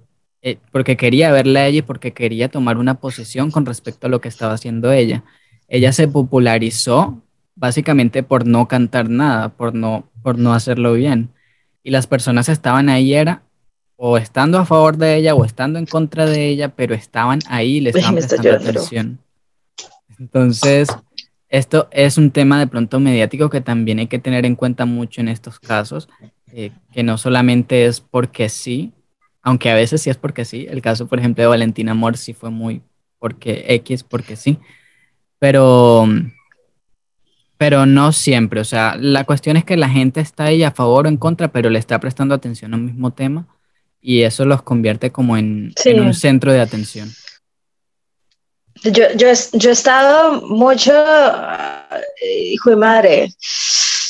eh, 0.41 0.57
porque 0.71 0.97
quería 0.97 1.31
verla 1.31 1.59
a 1.59 1.67
ella 1.67 1.79
y 1.79 1.81
porque 1.83 2.11
quería 2.11 2.49
tomar 2.49 2.77
una 2.77 2.95
posición 2.95 3.51
con 3.51 3.67
respecto 3.67 4.07
a 4.07 4.09
lo 4.09 4.21
que 4.21 4.29
estaba 4.29 4.53
haciendo 4.53 4.91
ella. 4.91 5.23
Ella 5.67 5.93
se 5.93 6.07
popularizó 6.07 7.21
básicamente 7.53 8.23
por 8.23 8.47
no 8.47 8.67
cantar 8.67 9.07
nada, 9.07 9.49
por 9.49 9.75
no, 9.75 10.09
por 10.23 10.39
no 10.39 10.55
hacerlo 10.55 10.93
bien. 10.93 11.29
y 11.83 11.91
las 11.91 12.07
personas 12.07 12.49
estaban 12.49 12.89
ahí 12.89 13.13
era 13.13 13.43
o 14.01 14.17
estando 14.17 14.57
a 14.57 14.65
favor 14.65 14.95
de 14.95 15.17
ella 15.17 15.35
o 15.35 15.43
estando 15.43 15.77
en 15.77 15.85
contra 15.85 16.25
de 16.25 16.47
ella, 16.47 16.69
pero 16.69 16.95
estaban 16.95 17.39
ahí 17.49 17.77
y 17.77 17.81
le 17.81 17.89
estaban 17.89 18.15
prestando 18.15 18.53
atención. 18.53 19.19
Entonces, 20.17 20.87
esto 21.49 21.89
es 21.91 22.17
un 22.17 22.31
tema 22.31 22.59
de 22.59 22.67
pronto 22.67 23.01
mediático 23.01 23.49
que 23.49 23.59
también 23.59 23.99
hay 23.99 24.07
que 24.07 24.17
tener 24.17 24.45
en 24.45 24.55
cuenta 24.55 24.85
mucho 24.85 25.19
en 25.19 25.27
estos 25.27 25.59
casos, 25.59 26.07
eh, 26.53 26.71
que 26.93 27.03
no 27.03 27.17
solamente 27.17 27.87
es 27.87 27.99
porque 27.99 28.47
sí, 28.47 28.93
aunque 29.41 29.69
a 29.69 29.75
veces 29.75 30.01
sí 30.01 30.09
es 30.09 30.15
porque 30.15 30.45
sí. 30.45 30.65
El 30.69 30.81
caso, 30.81 31.05
por 31.07 31.19
ejemplo, 31.19 31.41
de 31.41 31.47
Valentina 31.49 31.91
Amor 31.91 32.15
sí 32.15 32.33
fue 32.33 32.51
muy 32.51 32.81
porque 33.19 33.65
X, 33.67 34.03
porque 34.03 34.37
sí. 34.37 34.59
Pero, 35.39 36.07
pero 37.57 37.85
no 37.85 38.13
siempre. 38.13 38.61
O 38.61 38.65
sea, 38.65 38.95
la 38.95 39.25
cuestión 39.25 39.57
es 39.57 39.65
que 39.65 39.75
la 39.75 39.89
gente 39.89 40.21
está 40.21 40.45
ahí 40.45 40.63
a 40.63 40.71
favor 40.71 41.05
o 41.05 41.09
en 41.09 41.17
contra, 41.17 41.49
pero 41.49 41.69
le 41.69 41.79
está 41.79 41.99
prestando 41.99 42.33
atención 42.33 42.73
al 42.73 42.79
mismo 42.79 43.11
tema 43.11 43.45
y 44.01 44.23
eso 44.23 44.45
los 44.45 44.61
convierte 44.61 45.11
como 45.11 45.37
en, 45.37 45.73
un 45.95 46.13
centro 46.13 46.51
de 46.51 46.61
atención. 46.61 47.11
Yo, 48.83 49.11
yo, 49.15 49.27
yo 49.53 49.69
he 49.69 49.73
estado 49.73 50.41
mucho, 50.47 50.93
eh, 52.21 52.43
hijo 52.51 52.69
de 52.69 52.75
madre, 52.77 53.33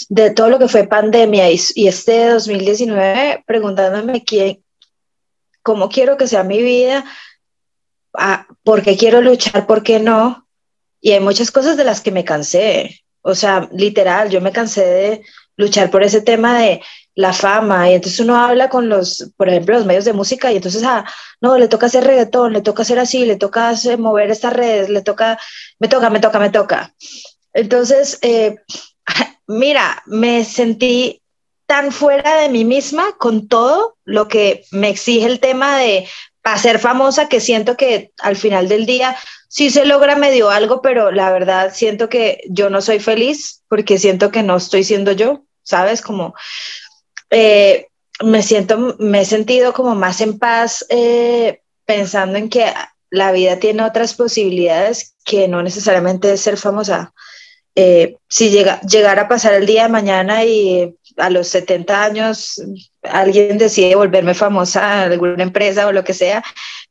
de 0.10 0.32
todo 0.32 0.50
lo 0.50 0.60
que 0.60 0.68
fue 0.68 0.88
pandemia 0.88 1.50
y, 1.52 1.60
y 1.76 1.88
este 1.88 2.28
2019 2.28 3.44
preguntándome 3.48 4.24
quién, 4.24 4.64
cómo 5.64 5.90
quiero 5.90 6.18
que 6.18 6.28
sea 6.28 6.44
mi 6.44 6.62
vida, 6.62 7.04
ah, 8.14 8.48
por 8.64 8.84
qué 8.84 8.98
quiero 8.98 9.22
luchar, 9.22 9.68
por 9.68 9.84
qué 9.84 10.00
no. 10.00 10.48
Y 11.02 11.12
hay 11.12 11.20
muchas 11.20 11.52
cosas 11.52 11.78
de 11.78 11.84
las 11.84 12.02
que 12.02 12.12
me 12.12 12.26
cansé. 12.26 12.99
O 13.22 13.36
sea, 13.36 13.70
literal, 13.74 14.30
yo 14.30 14.42
me 14.42 14.52
cansé 14.52 14.86
de 14.86 15.22
luchar 15.58 15.92
por 15.92 16.04
ese 16.04 16.22
tema 16.22 16.60
de 16.60 16.82
la 17.16 17.34
fama 17.34 17.90
y 17.90 17.96
entonces 17.96 18.20
uno 18.22 18.38
habla 18.38 18.70
con 18.70 18.88
los, 18.88 19.32
por 19.36 19.50
ejemplo, 19.50 19.76
los 19.76 19.86
medios 19.86 20.06
de 20.06 20.14
música 20.14 20.52
y 20.52 20.56
entonces, 20.56 20.84
ah, 20.86 21.04
no, 21.42 21.58
le 21.58 21.68
toca 21.68 21.88
hacer 21.88 22.06
reggaetón, 22.06 22.54
le 22.54 22.62
toca 22.62 22.84
hacer 22.84 22.98
así, 22.98 23.26
le 23.26 23.36
toca 23.36 23.74
mover 23.98 24.32
estas 24.32 24.54
redes, 24.54 24.90
le 24.90 25.02
toca, 25.02 25.38
me 25.80 25.90
toca, 25.90 26.10
me 26.10 26.20
toca, 26.22 26.40
me 26.40 26.50
toca. 26.50 26.94
Entonces, 27.54 28.20
eh, 28.22 28.56
mira, 29.48 30.02
me 30.06 30.46
sentí 30.46 31.22
tan 31.66 31.92
fuera 31.92 32.38
de 32.38 32.50
mí 32.50 32.66
misma 32.66 33.16
con 33.18 33.48
todo 33.48 33.98
lo 34.06 34.28
que 34.28 34.64
me 34.72 34.90
exige 34.90 35.28
el 35.28 35.40
tema 35.40 35.78
de 35.78 36.08
para 36.42 36.58
ser 36.58 36.80
famosa 36.80 37.28
que 37.28 37.42
siento 37.42 37.76
que 37.76 38.12
al 38.20 38.38
final 38.38 38.68
del 38.70 38.86
día 38.86 39.16
sí 39.50 39.70
se 39.72 39.86
logra 39.86 40.16
medio 40.16 40.50
algo, 40.50 40.82
pero 40.82 41.12
la 41.12 41.32
verdad 41.32 41.74
siento 41.74 42.08
que 42.08 42.42
yo 42.50 42.70
no 42.70 42.82
soy 42.82 43.00
feliz 43.00 43.64
porque 43.68 43.98
siento 43.98 44.32
que 44.32 44.44
no 44.44 44.56
estoy 44.56 44.86
siendo 44.86 45.12
yo, 45.12 45.44
¿sabes? 45.64 46.02
Como 46.02 46.36
eh, 47.32 47.88
me 48.24 48.44
siento, 48.44 48.96
me 49.00 49.22
he 49.22 49.26
sentido 49.26 49.74
como 49.74 49.96
más 49.96 50.22
en 50.22 50.40
paz 50.40 50.86
eh, 50.90 51.62
pensando 51.86 52.38
en 52.38 52.50
que 52.50 52.72
la 53.10 53.32
vida 53.32 53.60
tiene 53.60 53.84
otras 53.84 54.14
posibilidades 54.14 55.16
que 55.26 55.48
no 55.48 55.64
necesariamente 55.64 56.32
es 56.32 56.42
ser 56.42 56.58
famosa. 56.58 57.14
Eh, 57.76 58.18
si 58.28 58.50
llega, 58.52 58.80
llegara 58.82 59.24
a 59.24 59.28
pasar 59.28 59.54
el 59.54 59.66
día 59.66 59.84
de 59.84 59.90
mañana 59.90 60.44
y 60.44 60.96
a 61.18 61.30
los 61.30 61.48
70 61.48 62.04
años 62.04 62.62
alguien 63.04 63.58
decide 63.58 63.96
volverme 63.96 64.34
famosa 64.34 65.04
alguna 65.04 65.44
empresa 65.44 65.88
o 65.88 65.92
lo 65.92 66.04
que 66.04 66.14
sea, 66.14 66.44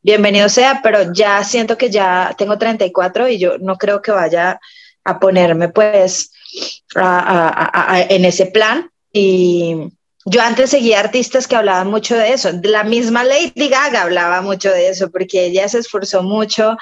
bienvenido 0.02 0.48
sea, 0.48 0.80
pero 0.82 1.12
ya 1.12 1.42
siento 1.44 1.76
que 1.76 1.90
ya 1.90 2.34
tengo 2.36 2.58
34 2.58 3.28
y 3.28 3.38
yo 3.38 3.58
no 3.58 3.76
creo 3.76 4.02
que 4.02 4.12
vaya 4.12 4.60
a 5.04 5.18
ponerme 5.18 5.68
pues 5.68 6.32
en 6.94 8.24
ese 8.24 8.46
plan 8.46 8.90
y, 9.12 9.92
yo 10.30 10.42
antes 10.42 10.70
seguía 10.70 11.00
artistas 11.00 11.46
que 11.46 11.56
hablaban 11.56 11.88
mucho 11.88 12.14
de 12.14 12.32
eso. 12.32 12.50
La 12.62 12.84
misma 12.84 13.24
Lady 13.24 13.68
Gaga 13.68 14.02
hablaba 14.02 14.42
mucho 14.42 14.70
de 14.70 14.90
eso 14.90 15.10
porque 15.10 15.46
ella 15.46 15.66
se 15.68 15.78
esforzó 15.78 16.22
mucho 16.22 16.76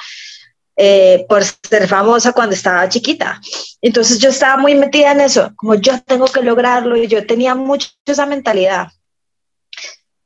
eh, 0.77 1.25
por 1.29 1.45
ser 1.45 1.87
famosa 1.87 2.33
cuando 2.33 2.55
estaba 2.55 2.89
chiquita. 2.89 3.41
Entonces 3.81 4.19
yo 4.19 4.31
estaba 4.31 4.57
muy 4.57 4.75
metida 4.75 5.13
en 5.13 5.21
eso, 5.21 5.53
como 5.55 5.77
yo 5.77 6.01
tengo 6.03 6.27
que 6.27 6.43
lograrlo 6.43 6.97
y 6.97 7.07
yo 7.07 7.25
tenía 7.25 7.55
mucho 7.55 7.89
esa 8.05 8.27
mentalidad. 8.27 8.89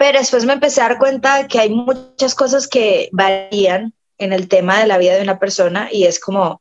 Pero 0.01 0.19
después 0.19 0.47
me 0.47 0.55
empecé 0.55 0.81
a 0.81 0.89
dar 0.89 0.99
cuenta 0.99 1.47
que 1.47 1.61
hay 1.61 1.69
muchas 1.69 2.35
cosas 2.35 2.67
que 2.67 3.11
varían 3.13 3.93
en 4.17 4.33
el 4.33 4.49
tema 4.49 4.81
de 4.81 4.87
la 4.87 4.97
vida 4.97 5.15
de 5.15 5.21
una 5.21 5.39
persona 5.39 5.91
y 5.93 6.05
es 6.05 6.19
como 6.19 6.59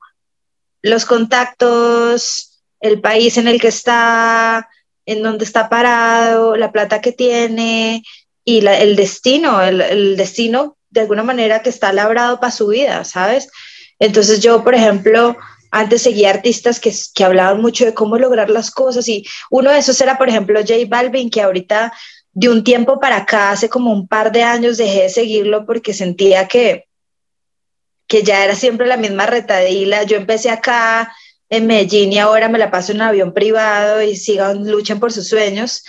los 0.82 1.06
contactos, 1.06 2.60
el 2.82 3.00
país 3.00 3.38
en 3.38 3.48
el 3.48 3.62
que 3.62 3.70
está, 3.70 4.68
en 5.06 5.24
dónde 5.24 5.46
está 5.46 5.70
parado, 5.70 6.58
la 6.58 6.74
plata 6.74 7.00
que 7.00 7.14
tiene 7.14 8.04
y 8.44 8.68
el 8.68 8.98
destino, 8.98 9.62
el, 9.62 10.18
destino 10.18 10.76
de 10.90 11.00
alguna 11.00 11.24
manera 11.24 11.62
que 11.62 11.70
está 11.70 11.94
labrado 11.94 12.42
para 12.42 12.52
su 12.52 12.68
vida, 12.68 13.06
¿sabes? 13.06 13.50
Entonces 14.00 14.42
yo, 14.42 14.66
por 14.66 14.76
ejemplo, 14.76 15.38
antes 15.72 16.02
seguía 16.02 16.32
artistas 16.32 16.82
que, 16.82 16.94
que 17.16 17.24
hablaban 17.24 17.62
mucho 17.62 17.86
de 17.86 17.94
cómo 17.94 18.18
lograr 18.18 18.50
las 18.50 18.70
cosas 18.70 19.08
y 19.08 19.26
uno 19.50 19.72
de 19.72 19.78
esos 19.78 20.02
era, 20.02 20.18
por 20.18 20.28
ejemplo, 20.28 20.60
J 20.60 20.74
Balvin, 20.90 21.30
que 21.30 21.42
ahorita 21.42 21.94
de 22.34 22.50
un 22.50 22.64
tiempo 22.64 23.00
para 23.00 23.18
acá, 23.18 23.52
hace 23.52 23.70
como 23.70 23.92
un 23.92 24.08
par 24.08 24.32
de 24.32 24.44
años, 24.44 24.78
dejé 24.78 25.04
de 25.04 25.10
seguirlo 25.10 25.66
porque 25.66 25.94
sentía 25.94 26.48
que, 26.48 26.86
que 28.08 28.24
ya 28.24 28.44
era 28.44 28.56
siempre 28.56 28.88
la 28.88 28.98
misma 28.98 29.26
retadila. 29.26 30.04
Yo 30.04 30.18
empecé 30.18 30.50
acá 30.50 31.14
en 31.50 31.68
Medellín 31.68 32.14
y 32.14 32.20
ahora 32.20 32.48
me 32.48 32.60
la 32.60 32.72
paso 32.72 32.92
en 32.92 33.00
un 33.00 33.04
avión 33.04 33.34
privado 33.34 34.02
y 34.02 34.16
sigan, 34.16 34.70
luchen 34.70 35.00
por 35.00 35.12
sus 35.12 35.28
sueños. 35.28 35.84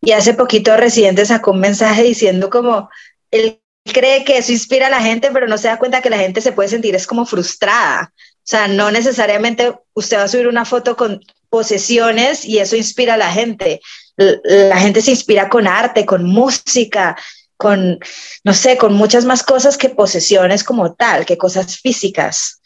Y 0.00 0.12
hace 0.12 0.34
poquito 0.34 0.76
Residente 0.76 1.24
sacó 1.24 1.52
un 1.52 1.60
mensaje 1.60 2.02
diciendo 2.02 2.50
como, 2.50 2.88
él 3.30 3.60
cree 3.84 4.24
que 4.24 4.38
eso 4.38 4.52
inspira 4.52 4.86
a 4.86 4.90
la 4.90 5.00
gente, 5.00 5.30
pero 5.32 5.46
no 5.46 5.58
se 5.58 5.68
da 5.68 5.78
cuenta 5.78 6.02
que 6.02 6.10
la 6.10 6.18
gente 6.18 6.40
se 6.40 6.52
puede 6.52 6.68
sentir 6.68 6.94
es 6.94 7.06
como 7.06 7.26
frustrada. 7.26 8.12
O 8.16 8.44
sea, 8.44 8.66
no 8.66 8.90
necesariamente 8.90 9.74
usted 9.94 10.16
va 10.16 10.24
a 10.24 10.28
subir 10.28 10.48
una 10.48 10.64
foto 10.64 10.96
con 10.96 11.20
posesiones 11.48 12.44
y 12.44 12.58
eso 12.58 12.76
inspira 12.76 13.14
a 13.14 13.18
la 13.18 13.30
gente. 13.30 13.80
La 14.16 14.78
gente 14.78 15.00
se 15.00 15.10
inspira 15.10 15.48
con 15.48 15.66
arte, 15.66 16.04
con 16.04 16.24
música, 16.24 17.16
con, 17.56 17.98
no 18.42 18.54
sé, 18.54 18.76
con 18.76 18.94
muchas 18.94 19.24
más 19.24 19.44
cosas 19.44 19.78
que 19.78 19.88
posesiones 19.88 20.64
como 20.64 20.94
tal, 20.94 21.24
que 21.24 21.38
cosas 21.38 21.78
físicas. 21.78 22.60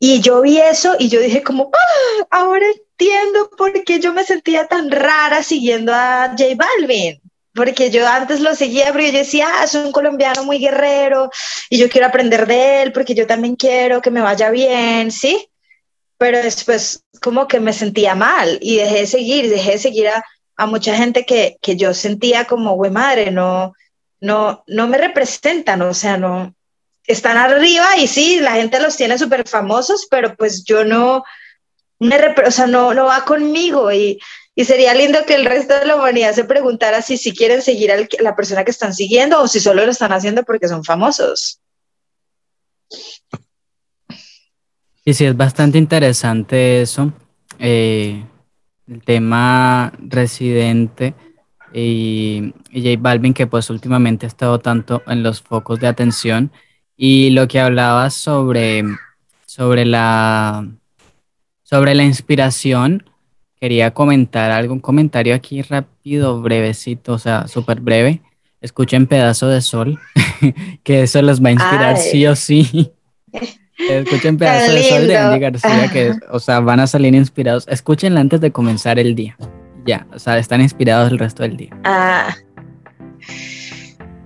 Y 0.00 0.20
yo 0.20 0.42
vi 0.42 0.58
eso 0.58 0.96
y 0.98 1.08
yo 1.08 1.20
dije 1.20 1.42
como, 1.42 1.70
ah, 1.72 2.26
ahora 2.30 2.66
entiendo 2.66 3.48
por 3.56 3.72
qué 3.84 4.00
yo 4.00 4.12
me 4.12 4.24
sentía 4.24 4.66
tan 4.66 4.90
rara 4.90 5.42
siguiendo 5.42 5.92
a 5.94 6.34
J 6.36 6.44
Balvin. 6.56 7.20
Porque 7.54 7.90
yo 7.90 8.06
antes 8.06 8.40
lo 8.40 8.54
seguía, 8.54 8.92
pero 8.92 9.06
yo 9.06 9.12
decía, 9.12 9.48
ah, 9.48 9.64
es 9.64 9.74
un 9.74 9.92
colombiano 9.92 10.44
muy 10.44 10.58
guerrero 10.58 11.30
y 11.70 11.78
yo 11.78 11.88
quiero 11.88 12.06
aprender 12.06 12.46
de 12.46 12.82
él 12.82 12.92
porque 12.92 13.14
yo 13.14 13.26
también 13.26 13.56
quiero 13.56 14.00
que 14.00 14.10
me 14.10 14.20
vaya 14.20 14.50
bien, 14.50 15.10
¿sí? 15.10 15.48
Pero 16.18 16.38
después 16.42 17.04
como 17.20 17.46
que 17.46 17.58
me 17.60 17.72
sentía 17.72 18.14
mal 18.16 18.58
y 18.60 18.76
dejé 18.76 19.00
de 19.00 19.06
seguir, 19.06 19.50
dejé 19.50 19.72
de 19.72 19.78
seguir 19.78 20.08
a, 20.08 20.24
a 20.58 20.66
mucha 20.66 20.94
gente 20.96 21.24
que, 21.24 21.56
que 21.62 21.76
yo 21.76 21.94
sentía 21.94 22.44
como, 22.44 22.74
güey 22.74 22.90
madre, 22.90 23.30
no, 23.30 23.74
no, 24.20 24.64
no 24.66 24.88
me 24.88 24.98
representan, 24.98 25.80
o 25.82 25.94
sea, 25.94 26.18
no, 26.18 26.52
están 27.04 27.38
arriba 27.38 27.96
y 27.96 28.08
sí, 28.08 28.40
la 28.40 28.52
gente 28.52 28.80
los 28.80 28.96
tiene 28.96 29.16
súper 29.16 29.46
famosos, 29.48 30.08
pero 30.10 30.34
pues 30.34 30.64
yo 30.64 30.84
no, 30.84 31.22
me 32.00 32.18
o 32.44 32.50
sea, 32.50 32.66
no, 32.66 32.92
no 32.92 33.06
va 33.06 33.24
conmigo 33.24 33.92
y, 33.92 34.18
y, 34.56 34.64
sería 34.64 34.94
lindo 34.94 35.20
que 35.26 35.36
el 35.36 35.44
resto 35.44 35.78
de 35.78 35.86
la 35.86 35.94
humanidad 35.94 36.34
se 36.34 36.44
preguntara 36.44 37.02
si, 37.02 37.16
si 37.16 37.32
quieren 37.32 37.62
seguir 37.62 37.92
a 37.92 37.96
la 38.18 38.34
persona 38.34 38.64
que 38.64 38.72
están 38.72 38.92
siguiendo 38.92 39.40
o 39.40 39.46
si 39.46 39.60
solo 39.60 39.84
lo 39.84 39.92
están 39.92 40.12
haciendo 40.12 40.42
porque 40.42 40.66
son 40.66 40.82
famosos. 40.82 41.60
Y 45.04 45.14
sí, 45.14 45.24
es 45.24 45.36
bastante 45.36 45.78
interesante 45.78 46.82
eso, 46.82 47.12
eh, 47.60 48.24
el 48.88 49.02
tema 49.02 49.92
residente 49.98 51.14
y, 51.72 52.54
y 52.70 52.82
J 52.82 53.00
Balvin 53.00 53.34
que 53.34 53.46
pues 53.46 53.70
últimamente 53.70 54.26
ha 54.26 54.28
estado 54.28 54.58
tanto 54.58 55.02
en 55.06 55.22
los 55.22 55.42
focos 55.42 55.80
de 55.80 55.86
atención 55.86 56.50
y 56.96 57.30
lo 57.30 57.46
que 57.46 57.60
hablabas 57.60 58.12
sobre, 58.12 58.82
sobre, 59.46 59.84
la, 59.84 60.68
sobre 61.62 61.94
la 61.94 62.02
inspiración, 62.02 63.08
quería 63.60 63.94
comentar 63.94 64.50
algún 64.50 64.80
comentario 64.80 65.34
aquí 65.34 65.62
rápido, 65.62 66.42
brevecito, 66.42 67.12
o 67.12 67.18
sea, 67.18 67.46
súper 67.46 67.80
breve. 67.80 68.20
Escuchen 68.60 69.06
Pedazo 69.06 69.46
de 69.46 69.60
Sol, 69.60 70.00
que 70.82 71.04
eso 71.04 71.22
los 71.22 71.42
va 71.42 71.50
a 71.50 71.52
inspirar 71.52 71.96
sí 71.96 72.26
o 72.26 72.34
sí. 72.34 72.92
Escuchen 73.78 74.36
Pedazo 74.36 74.72
de 74.72 74.82
Sol 74.82 75.06
de 75.06 75.16
Andy 75.16 75.38
García, 75.38 75.90
que, 75.92 76.12
o 76.30 76.40
sea, 76.40 76.60
van 76.60 76.80
a 76.80 76.86
salir 76.86 77.14
inspirados. 77.14 77.66
Escúchenla 77.68 78.20
antes 78.20 78.40
de 78.40 78.50
comenzar 78.50 78.98
el 78.98 79.14
día. 79.14 79.36
Ya, 79.86 80.06
o 80.12 80.18
sea, 80.18 80.38
están 80.38 80.60
inspirados 80.60 81.10
el 81.10 81.18
resto 81.18 81.42
del 81.42 81.56
día. 81.56 81.70
Ah, 81.84 82.34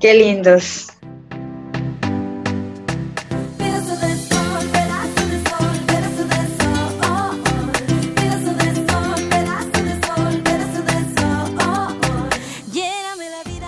qué 0.01 0.15
lindos. 0.15 0.89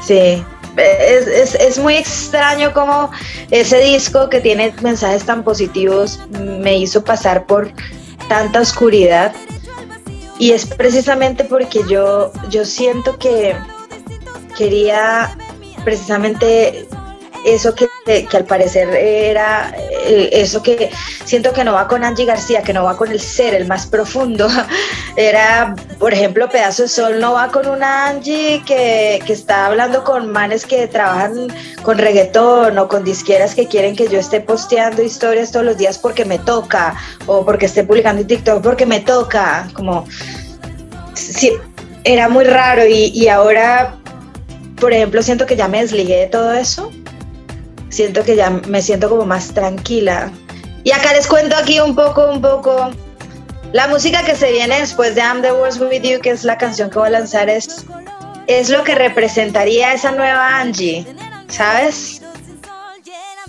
Sí, 0.06 0.44
es, 0.76 1.26
es, 1.26 1.54
es, 1.54 1.78
muy 1.78 1.96
extraño 1.96 2.72
como 2.72 3.10
ese 3.50 3.78
disco 3.78 4.28
que 4.28 4.40
tiene 4.40 4.74
mensajes 4.82 5.24
tan 5.24 5.44
positivos 5.44 6.20
me 6.30 6.78
hizo 6.78 7.04
pasar 7.04 7.46
por 7.46 7.72
tanta 8.28 8.60
oscuridad. 8.60 9.32
Y 10.38 10.52
es 10.52 10.66
precisamente 10.66 11.44
porque 11.44 11.80
yo, 11.88 12.32
yo 12.50 12.64
siento 12.64 13.18
que 13.18 13.56
quería 14.56 15.36
precisamente 15.84 16.88
eso 17.44 17.74
que, 17.74 17.88
que, 18.06 18.36
al 18.36 18.44
parecer 18.44 18.88
era 18.88 19.74
eh, 20.06 20.30
eso 20.32 20.62
que 20.62 20.90
siento 21.24 21.52
que 21.52 21.62
no 21.62 21.74
va 21.74 21.86
con 21.86 22.02
Angie 22.02 22.24
García, 22.24 22.62
que 22.62 22.72
no 22.72 22.84
va 22.84 22.96
con 22.96 23.10
el 23.10 23.20
ser, 23.20 23.54
el 23.54 23.66
más 23.66 23.86
profundo. 23.86 24.48
Era, 25.16 25.74
por 25.98 26.14
ejemplo, 26.14 26.48
Pedazo 26.48 26.84
de 26.84 26.88
Sol 26.88 27.20
no 27.20 27.34
va 27.34 27.48
con 27.48 27.68
una 27.68 28.08
Angie 28.08 28.62
que, 28.66 29.22
que 29.26 29.32
está 29.32 29.66
hablando 29.66 30.04
con 30.04 30.32
manes 30.32 30.64
que 30.64 30.86
trabajan 30.86 31.48
con 31.82 31.98
reggaetón 31.98 32.78
o 32.78 32.88
con 32.88 33.04
disqueras 33.04 33.54
que 33.54 33.68
quieren 33.68 33.94
que 33.94 34.08
yo 34.08 34.18
esté 34.18 34.40
posteando 34.40 35.02
historias 35.02 35.52
todos 35.52 35.66
los 35.66 35.76
días 35.76 35.98
porque 35.98 36.24
me 36.24 36.38
toca 36.38 36.96
o 37.26 37.44
porque 37.44 37.66
esté 37.66 37.84
publicando 37.84 38.22
en 38.22 38.26
TikTok 38.26 38.62
porque 38.62 38.86
me 38.86 39.00
toca. 39.00 39.68
Como, 39.74 40.06
sí, 41.12 41.52
era 42.04 42.28
muy 42.28 42.44
raro 42.44 42.86
y 42.86 43.28
ahora, 43.28 43.96
por 44.80 44.94
ejemplo, 44.94 45.22
siento 45.22 45.44
que 45.44 45.56
ya 45.56 45.68
me 45.68 45.82
desligué 45.82 46.16
de 46.20 46.26
todo 46.26 46.52
eso 46.54 46.90
siento 47.94 48.24
que 48.24 48.36
ya 48.36 48.50
me 48.50 48.82
siento 48.82 49.08
como 49.08 49.24
más 49.24 49.54
tranquila. 49.54 50.30
Y 50.82 50.92
acá 50.92 51.12
les 51.12 51.26
cuento 51.26 51.56
aquí 51.56 51.80
un 51.80 51.94
poco, 51.94 52.28
un 52.28 52.42
poco. 52.42 52.90
La 53.72 53.88
música 53.88 54.22
que 54.24 54.36
se 54.36 54.52
viene 54.52 54.80
después 54.80 55.14
de 55.14 55.22
I'm 55.22 55.42
the 55.42 55.52
Worst 55.52 55.80
With 55.80 56.02
You, 56.02 56.20
que 56.20 56.30
es 56.30 56.44
la 56.44 56.58
canción 56.58 56.90
que 56.90 56.98
voy 56.98 57.08
a 57.08 57.12
lanzar, 57.12 57.48
es, 57.48 57.86
es 58.46 58.68
lo 58.68 58.84
que 58.84 58.94
representaría 58.94 59.92
esa 59.92 60.12
nueva 60.12 60.60
Angie, 60.60 61.06
¿sabes? 61.48 62.20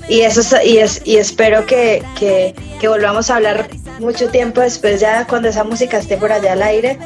Y, 0.08 0.22
eso, 0.22 0.42
y, 0.64 0.78
es, 0.78 1.02
y 1.04 1.18
espero 1.18 1.66
que, 1.66 2.04
que, 2.18 2.56
que 2.80 2.88
volvamos 2.88 3.30
a 3.30 3.36
hablar 3.36 3.68
mucho 4.00 4.30
tiempo 4.30 4.62
después, 4.62 5.00
ya 5.00 5.26
cuando 5.28 5.50
esa 5.50 5.64
música 5.64 5.98
esté 5.98 6.18
por 6.18 6.32
allá 6.32 6.54
al 6.54 6.64
aire, 6.64 6.98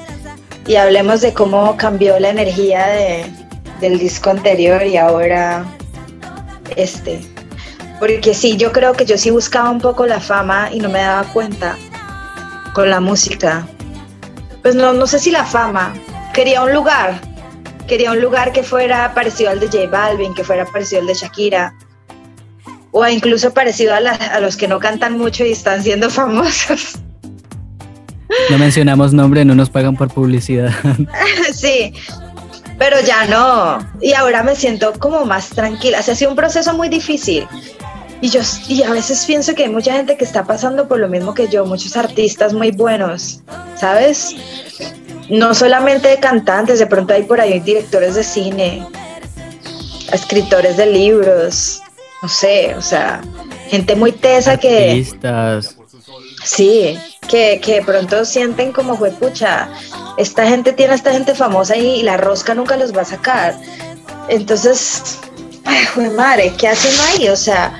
y 0.67 0.75
hablemos 0.75 1.21
de 1.21 1.33
cómo 1.33 1.75
cambió 1.77 2.19
la 2.19 2.29
energía 2.29 2.87
de, 2.87 3.25
del 3.79 3.97
disco 3.97 4.29
anterior 4.29 4.85
y 4.85 4.97
ahora 4.97 5.65
este. 6.75 7.21
Porque 7.99 8.33
sí, 8.33 8.57
yo 8.57 8.71
creo 8.71 8.93
que 8.93 9.05
yo 9.05 9.17
sí 9.17 9.29
buscaba 9.29 9.69
un 9.69 9.79
poco 9.79 10.05
la 10.05 10.19
fama 10.19 10.69
y 10.71 10.79
no 10.79 10.89
me 10.89 10.99
daba 10.99 11.23
cuenta 11.31 11.77
con 12.73 12.89
la 12.89 12.99
música. 12.99 13.67
Pues 14.61 14.75
no, 14.75 14.93
no 14.93 15.05
sé 15.07 15.19
si 15.19 15.31
la 15.31 15.45
fama. 15.45 15.93
Quería 16.33 16.63
un 16.63 16.73
lugar. 16.73 17.19
Quería 17.87 18.11
un 18.11 18.21
lugar 18.21 18.51
que 18.51 18.63
fuera 18.63 19.13
parecido 19.13 19.49
al 19.49 19.59
de 19.59 19.67
J 19.67 19.87
Balvin, 19.89 20.33
que 20.33 20.43
fuera 20.43 20.65
parecido 20.65 21.01
al 21.01 21.07
de 21.07 21.13
Shakira. 21.13 21.73
O 22.91 23.05
incluso 23.07 23.53
parecido 23.53 23.93
a, 23.93 23.97
a 23.97 24.39
los 24.39 24.55
que 24.55 24.67
no 24.67 24.79
cantan 24.79 25.17
mucho 25.17 25.45
y 25.45 25.51
están 25.51 25.83
siendo 25.83 26.09
famosos. 26.21 26.99
No 28.49 28.57
mencionamos 28.57 29.11
nombre, 29.11 29.43
no 29.43 29.55
nos 29.55 29.69
pagan 29.69 29.95
por 29.95 30.09
publicidad. 30.13 30.71
sí, 31.53 31.93
pero 32.79 32.99
ya 33.01 33.25
no. 33.25 33.85
Y 34.01 34.13
ahora 34.13 34.41
me 34.41 34.55
siento 34.55 34.93
como 34.97 35.25
más 35.25 35.49
tranquila. 35.49 35.99
O 35.99 36.03
sea, 36.03 36.13
ha 36.13 36.17
sido 36.17 36.31
un 36.31 36.37
proceso 36.37 36.73
muy 36.73 36.87
difícil. 36.87 37.45
Y 38.21 38.29
yo 38.29 38.41
y 38.67 38.83
a 38.83 38.89
veces 38.91 39.25
pienso 39.25 39.53
que 39.53 39.63
hay 39.63 39.69
mucha 39.69 39.93
gente 39.93 40.17
que 40.17 40.25
está 40.25 40.45
pasando 40.45 40.87
por 40.87 40.99
lo 40.99 41.07
mismo 41.07 41.33
que 41.33 41.47
yo, 41.47 41.65
muchos 41.65 41.95
artistas 41.95 42.53
muy 42.53 42.71
buenos, 42.71 43.41
¿sabes? 43.77 44.35
No 45.29 45.53
solamente 45.53 46.17
cantantes, 46.19 46.79
de 46.79 46.87
pronto 46.87 47.13
hay 47.13 47.23
por 47.23 47.39
ahí 47.39 47.59
directores 47.61 48.15
de 48.15 48.23
cine, 48.23 48.85
escritores 50.11 50.75
de 50.75 50.87
libros, 50.87 51.81
no 52.21 52.27
sé, 52.27 52.75
o 52.75 52.81
sea, 52.81 53.21
gente 53.69 53.95
muy 53.95 54.11
tesa 54.11 54.53
artistas. 54.53 55.75
que... 55.75 55.79
Sí, 56.43 56.99
que, 57.29 57.61
que 57.63 57.75
de 57.75 57.81
pronto 57.83 58.25
sienten 58.25 58.73
como, 58.73 58.97
fue 58.97 59.11
pucha, 59.11 59.69
esta 60.17 60.45
gente 60.47 60.73
tiene 60.73 60.93
a 60.93 60.95
esta 60.95 61.13
gente 61.13 61.33
famosa 61.33 61.77
y, 61.77 62.03
la 62.03 62.17
rosca 62.17 62.53
nunca 62.53 62.75
los 62.75 62.95
va 62.95 63.03
a 63.03 63.05
sacar. 63.05 63.55
Entonces, 64.27 65.19
ay, 65.63 66.09
madre, 66.09 66.53
¿qué 66.57 66.67
hacen 66.67 66.91
ahí? 67.07 67.29
O 67.29 67.37
sea, 67.37 67.79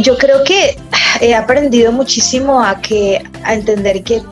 yo 0.00 0.16
creo 0.16 0.44
que 0.44 0.78
he 1.20 1.34
aprendido 1.34 1.90
muchísimo 1.90 2.62
a 2.62 2.80
que 2.80 3.22
a 3.44 3.54
entender 3.54 4.04
que 4.04 4.22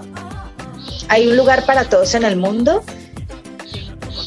hay 1.08 1.26
un 1.26 1.36
lugar 1.36 1.64
para 1.66 1.84
todos 1.84 2.14
en 2.14 2.24
el 2.24 2.36
mundo 2.36 2.84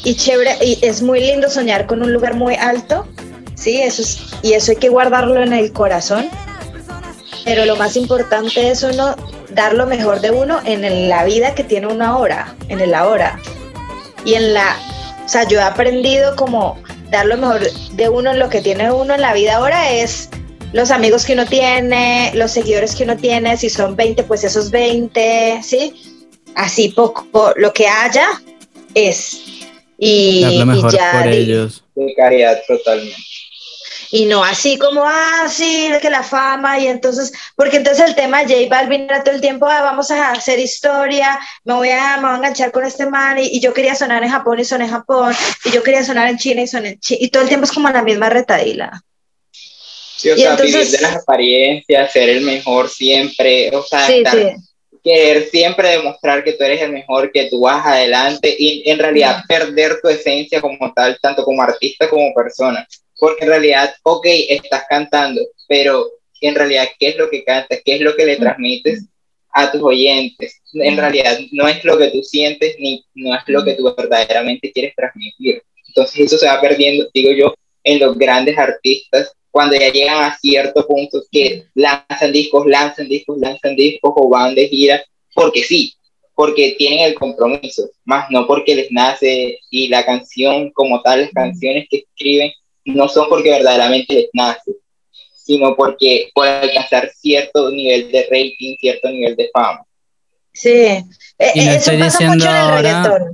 y 0.04 0.16
chévere 0.16 0.58
y 0.62 0.80
es 0.82 1.02
muy 1.02 1.22
lindo 1.22 1.50
soñar 1.50 1.88
con 1.88 2.02
un 2.02 2.12
lugar 2.12 2.36
muy 2.36 2.56
alto 2.56 3.08
sí 3.56 3.82
eso 3.82 4.02
es, 4.02 4.20
y 4.42 4.54
eso 4.54 4.72
hay 4.72 4.78
que 4.78 4.89
guardarlo 4.89 5.42
en 5.42 5.54
el 5.54 5.72
corazón 5.72 6.30
pero 7.46 7.66
lo 7.66 7.76
más 7.76 7.96
importante 7.96 8.70
es 8.70 8.84
uno 8.84 9.16
dar 9.54 9.74
lo 9.74 9.86
mejor 9.86 10.22
de 10.22 10.32
uno 10.32 10.60
en 10.66 11.10
la 11.10 11.24
vida 11.24 11.56
que 11.56 11.63
tiene 11.63 11.88
uno 11.88 12.06
ahora, 12.06 12.56
en 12.70 12.82
el 12.82 12.94
ahora. 12.94 13.39
Y 14.26 14.36
en 14.36 14.54
la, 14.54 14.78
o 15.26 15.30
sea, 15.30 15.48
yo 15.48 15.60
he 15.60 15.63
aprendido 15.63 16.36
como 16.36 16.82
dar 17.10 17.26
lo 17.26 17.38
mejor 17.38 17.62
de 17.94 18.10
uno 18.10 18.32
en 18.32 18.39
lo 18.39 18.50
que 18.50 18.62
tiene 18.62 18.92
uno 18.92 19.13
en 19.13 19.22
la 19.22 19.34
vida 19.34 19.56
ahora 19.56 19.92
es 19.92 20.30
los 20.74 20.89
amigos 20.89 21.26
que 21.26 21.34
uno 21.34 21.46
tiene, 21.46 22.32
los 22.34 22.52
seguidores 22.52 22.96
que 22.96 23.04
uno 23.04 23.16
tiene, 23.16 23.56
si 23.58 23.70
son 23.70 23.96
20, 23.96 24.24
pues 24.24 24.44
esos 24.44 24.72
20, 24.72 25.60
¿sí? 25.62 25.94
Así 26.56 26.89
poco, 26.89 27.54
lo 27.56 27.72
que 27.74 27.88
haya 27.88 28.28
es. 28.96 29.39
Y, 30.00 30.42
dar 30.42 30.54
lo 30.54 30.66
mejor 30.66 30.92
por 30.92 31.28
ellos. 31.28 31.84
De 31.96 32.13
caridad 32.16 32.60
totalmente 32.68 33.16
y 34.13 34.26
no 34.26 34.43
así 34.43 34.78
como, 34.78 35.04
ah, 35.04 35.47
sí, 35.49 35.89
de 35.89 35.99
que 35.99 36.12
la 36.12 36.21
fama, 36.21 36.78
y 36.78 36.86
entonces, 36.86 37.34
porque 37.56 37.78
entonces 37.78 38.06
el 38.06 38.13
tema 38.13 38.43
de 38.43 38.54
J 38.54 38.69
Balvin 38.69 39.06
era 39.06 39.23
todo 39.23 39.34
el 39.34 39.41
tiempo, 39.41 39.65
ah, 39.65 39.82
vamos 39.82 40.12
a 40.12 40.30
hacer 40.34 40.60
historia, 40.60 41.39
me 41.63 41.73
voy 41.73 41.89
a, 41.89 42.17
me 42.17 42.28
voy 42.28 42.34
a 42.34 42.38
enganchar 42.38 42.71
con 42.71 42.86
este 42.86 43.08
man, 43.08 43.39
y, 43.39 43.60
yo 43.60 43.73
quería 43.73 43.95
sonar 43.95 44.23
en 44.23 44.30
Japón 44.30 44.60
y 44.60 44.65
soné 44.65 44.86
en 44.86 44.91
Japón, 44.91 45.34
y 45.65 45.71
yo 45.71 45.82
quería 45.82 46.04
sonar 46.04 46.30
en 46.30 46.38
China 46.38 46.62
y 46.62 46.67
soné 46.67 46.89
en 46.89 46.99
China, 46.99 47.17
y 47.23 47.30
todo 47.30 47.41
el 47.41 47.49
tiempo 47.49 47.65
es 47.65 47.71
como 47.71 47.89
la 47.89 48.04
misma 48.04 48.30
retadila. 48.30 49.02
Sí, 49.52 50.30
o 50.30 50.38
sea, 50.38 50.58
vivir 50.58 50.86
de 50.91 51.02
las 51.02 51.15
apariencias, 51.15 52.12
ser 52.12 52.30
el 52.30 52.41
mejor 52.41 52.89
siempre, 52.89 53.76
o 53.76 53.82
sea, 53.82 54.08
querer 55.04 55.49
siempre 55.49 55.89
demostrar 55.89 56.43
que 56.43 56.54
tú 56.54 56.63
eres 56.63 56.84
el 56.84 56.91
mejor, 56.91 57.32
que 57.32 57.49
tú 57.49 57.62
vas 57.62 57.84
adelante 57.84 58.56
y 58.60 58.84
en 58.86 58.99
realidad 58.99 59.41
perder 59.47 59.99
tu 60.04 60.08
esencia 60.08 60.62
como 60.62 60.93
tal, 60.93 61.17
tanto 61.19 61.43
como 61.43 61.63
artista 61.63 62.08
como 62.08 62.32
persona 62.36 62.88
porque 63.24 63.46
en 63.46 63.52
realidad, 63.52 63.96
ok, 64.04 64.28
estás 64.50 64.84
cantando, 64.90 65.40
pero 65.66 66.12
en 66.42 66.56
realidad, 66.56 66.90
¿qué 67.00 67.08
es 67.08 67.16
lo 67.16 67.30
que 67.30 67.46
cantas? 67.46 67.80
¿Qué 67.86 67.96
es 67.96 68.02
lo 68.02 68.18
que 68.18 68.26
le 68.26 68.36
transmites 68.36 69.06
a 69.54 69.72
tus 69.72 69.82
oyentes? 69.82 70.60
En 70.74 70.98
realidad, 70.98 71.40
no 71.54 71.70
es 71.70 71.82
lo 71.86 71.98
que 71.98 72.10
tú 72.10 72.22
sientes 72.22 72.76
ni 72.80 73.02
no 73.16 73.34
es 73.34 73.42
lo 73.48 73.64
que 73.64 73.76
tú 73.76 73.96
verdaderamente 73.96 74.70
quieres 74.74 74.94
transmitir. 74.94 75.64
Entonces, 75.88 76.20
eso 76.20 76.38
se 76.38 76.48
va 76.48 76.60
perdiendo, 76.60 77.08
digo 77.14 77.32
yo, 77.32 77.54
en 77.86 78.02
los 78.02 78.18
grandes 78.18 78.58
artistas 78.58 79.32
cuando 79.50 79.78
ya 79.78 79.90
llegan 79.90 80.22
a 80.22 80.38
cierto 80.38 80.86
punto 80.86 81.24
que 81.32 81.68
lanzan 81.76 82.34
discos, 82.34 82.66
lanzan 82.66 83.08
discos, 83.08 83.38
lanzan 83.38 83.78
discos 83.78 84.12
o 84.18 84.28
van 84.28 84.54
de 84.54 84.68
gira, 84.68 85.02
porque 85.34 85.64
sí, 85.64 85.94
porque 86.36 86.76
tienen 86.78 87.06
el 87.06 87.14
compromiso, 87.14 87.90
más 88.04 88.30
no 88.32 88.46
porque 88.48 88.76
les 88.76 88.92
nace 88.92 89.60
y 89.70 89.88
la 89.88 90.06
canción 90.06 90.72
como 90.72 91.02
tal, 91.02 91.22
las 91.22 91.32
canciones 91.32 91.86
que 91.90 92.00
escriben 92.00 92.52
no 92.86 93.08
son 93.08 93.30
porque 93.30 93.52
verdaderamente 93.52 94.13
les 94.13 94.30
nace, 94.34 94.72
sino 95.36 95.76
porque 95.76 96.30
por 96.34 96.48
alcanzar 96.48 97.12
cierto 97.15 97.69
nivel 97.72 98.12
de 98.12 98.24
rating, 98.24 98.76
cierto 98.80 99.10
nivel 99.10 99.36
de 99.36 99.50
fama. 99.54 99.84
Sí, 100.54 100.69
eh, 100.69 101.04
y 101.56 101.65
no 101.65 101.72
estoy 101.72 102.02
diciendo 102.02 102.48
ahora. 102.48 103.32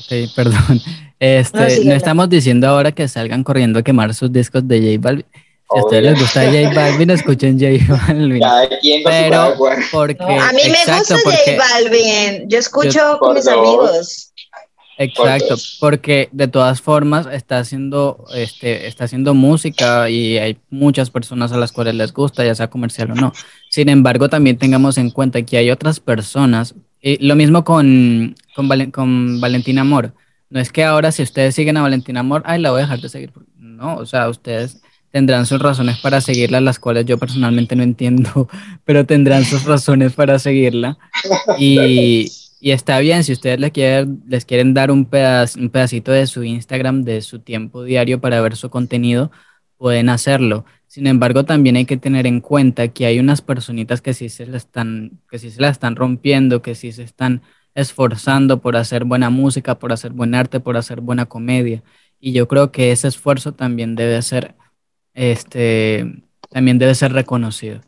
Ok, 0.00 0.34
perdón. 0.34 0.80
Este, 1.18 1.82
no, 1.82 1.94
estamos 1.94 2.28
diciendo 2.28 2.68
ahora 2.68 2.92
que 2.92 3.08
salgan 3.08 3.42
corriendo 3.42 3.78
a 3.78 3.82
quemar 3.82 4.12
sus 4.12 4.30
discos 4.30 4.68
de 4.68 4.80
J 4.80 5.00
Balvin. 5.00 5.24
Si 5.32 5.78
a 5.78 5.82
ustedes 5.82 6.02
les 6.02 6.20
gusta 6.20 6.44
J 6.44 6.74
Balvin, 6.74 7.08
escuchen 7.08 7.58
J 7.58 7.82
Balvin. 8.06 8.42
Pero 9.02 9.54
porque, 9.90 10.22
a 10.22 10.52
mí 10.52 10.60
me 10.64 10.94
gusta 10.94 11.16
J 11.16 11.56
Balvin. 11.56 12.50
Yo 12.50 12.58
escucho 12.58 13.18
con 13.18 13.34
mis 13.34 13.48
amigos. 13.48 14.30
Exacto, 14.98 15.56
porque 15.78 16.28
de 16.32 16.48
todas 16.48 16.80
formas 16.80 17.26
está 17.30 17.58
haciendo, 17.58 18.24
este, 18.34 18.86
está 18.86 19.04
haciendo 19.04 19.34
música 19.34 20.08
y 20.08 20.38
hay 20.38 20.58
muchas 20.70 21.10
personas 21.10 21.52
a 21.52 21.58
las 21.58 21.72
cuales 21.72 21.94
les 21.94 22.12
gusta, 22.12 22.44
ya 22.44 22.54
sea 22.54 22.70
comercial 22.70 23.10
o 23.10 23.14
no. 23.14 23.32
Sin 23.70 23.88
embargo, 23.88 24.28
también 24.28 24.56
tengamos 24.56 24.96
en 24.96 25.10
cuenta 25.10 25.42
que 25.42 25.58
hay 25.58 25.70
otras 25.70 26.00
personas, 26.00 26.74
y 27.00 27.24
lo 27.24 27.36
mismo 27.36 27.62
con, 27.64 28.34
con, 28.54 28.90
con 28.90 29.40
Valentina 29.40 29.82
Amor. 29.82 30.14
No 30.48 30.60
es 30.60 30.72
que 30.72 30.84
ahora 30.84 31.12
si 31.12 31.22
ustedes 31.22 31.54
siguen 31.54 31.76
a 31.76 31.82
Valentina 31.82 32.20
Amor, 32.20 32.42
ay, 32.46 32.60
la 32.60 32.70
voy 32.70 32.78
a 32.78 32.82
dejar 32.82 33.00
de 33.00 33.08
seguir. 33.08 33.32
No, 33.58 33.96
o 33.96 34.06
sea, 34.06 34.28
ustedes 34.28 34.80
tendrán 35.10 35.46
sus 35.46 35.60
razones 35.60 35.98
para 35.98 36.20
seguirla, 36.20 36.60
las 36.60 36.78
cuales 36.78 37.04
yo 37.06 37.18
personalmente 37.18 37.76
no 37.76 37.82
entiendo, 37.82 38.48
pero 38.84 39.06
tendrán 39.06 39.44
sus 39.44 39.64
razones 39.64 40.12
para 40.12 40.38
seguirla. 40.38 40.98
Y, 41.58 42.30
Y 42.66 42.72
está 42.72 42.98
bien, 42.98 43.22
si 43.22 43.32
ustedes 43.32 43.60
les 43.60 43.70
quieren, 43.70 44.24
les 44.26 44.44
quieren 44.44 44.74
dar 44.74 44.90
un, 44.90 45.08
pedaz- 45.08 45.56
un 45.56 45.70
pedacito 45.70 46.10
de 46.10 46.26
su 46.26 46.42
Instagram, 46.42 47.02
de 47.04 47.22
su 47.22 47.38
tiempo 47.38 47.84
diario 47.84 48.20
para 48.20 48.40
ver 48.40 48.56
su 48.56 48.70
contenido, 48.70 49.30
pueden 49.76 50.08
hacerlo. 50.08 50.64
Sin 50.88 51.06
embargo, 51.06 51.44
también 51.44 51.76
hay 51.76 51.84
que 51.86 51.96
tener 51.96 52.26
en 52.26 52.40
cuenta 52.40 52.88
que 52.88 53.06
hay 53.06 53.20
unas 53.20 53.40
personitas 53.40 54.02
que 54.02 54.14
sí 54.14 54.28
se 54.28 54.46
la 54.46 54.56
están, 54.56 55.20
que 55.30 55.38
sí 55.38 55.50
se 55.52 55.60
la 55.60 55.68
están 55.68 55.94
rompiendo, 55.94 56.60
que 56.60 56.74
sí 56.74 56.90
se 56.90 57.04
están 57.04 57.40
esforzando 57.76 58.60
por 58.60 58.76
hacer 58.76 59.04
buena 59.04 59.30
música, 59.30 59.78
por 59.78 59.92
hacer 59.92 60.10
buen 60.12 60.34
arte, 60.34 60.58
por 60.58 60.76
hacer 60.76 61.00
buena 61.00 61.26
comedia. 61.26 61.84
Y 62.18 62.32
yo 62.32 62.48
creo 62.48 62.72
que 62.72 62.90
ese 62.90 63.06
esfuerzo 63.06 63.52
también 63.54 63.94
debe 63.94 64.20
ser, 64.22 64.56
este, 65.14 66.24
también 66.50 66.78
debe 66.78 66.94
ser 66.96 67.12
reconocido. 67.12 67.80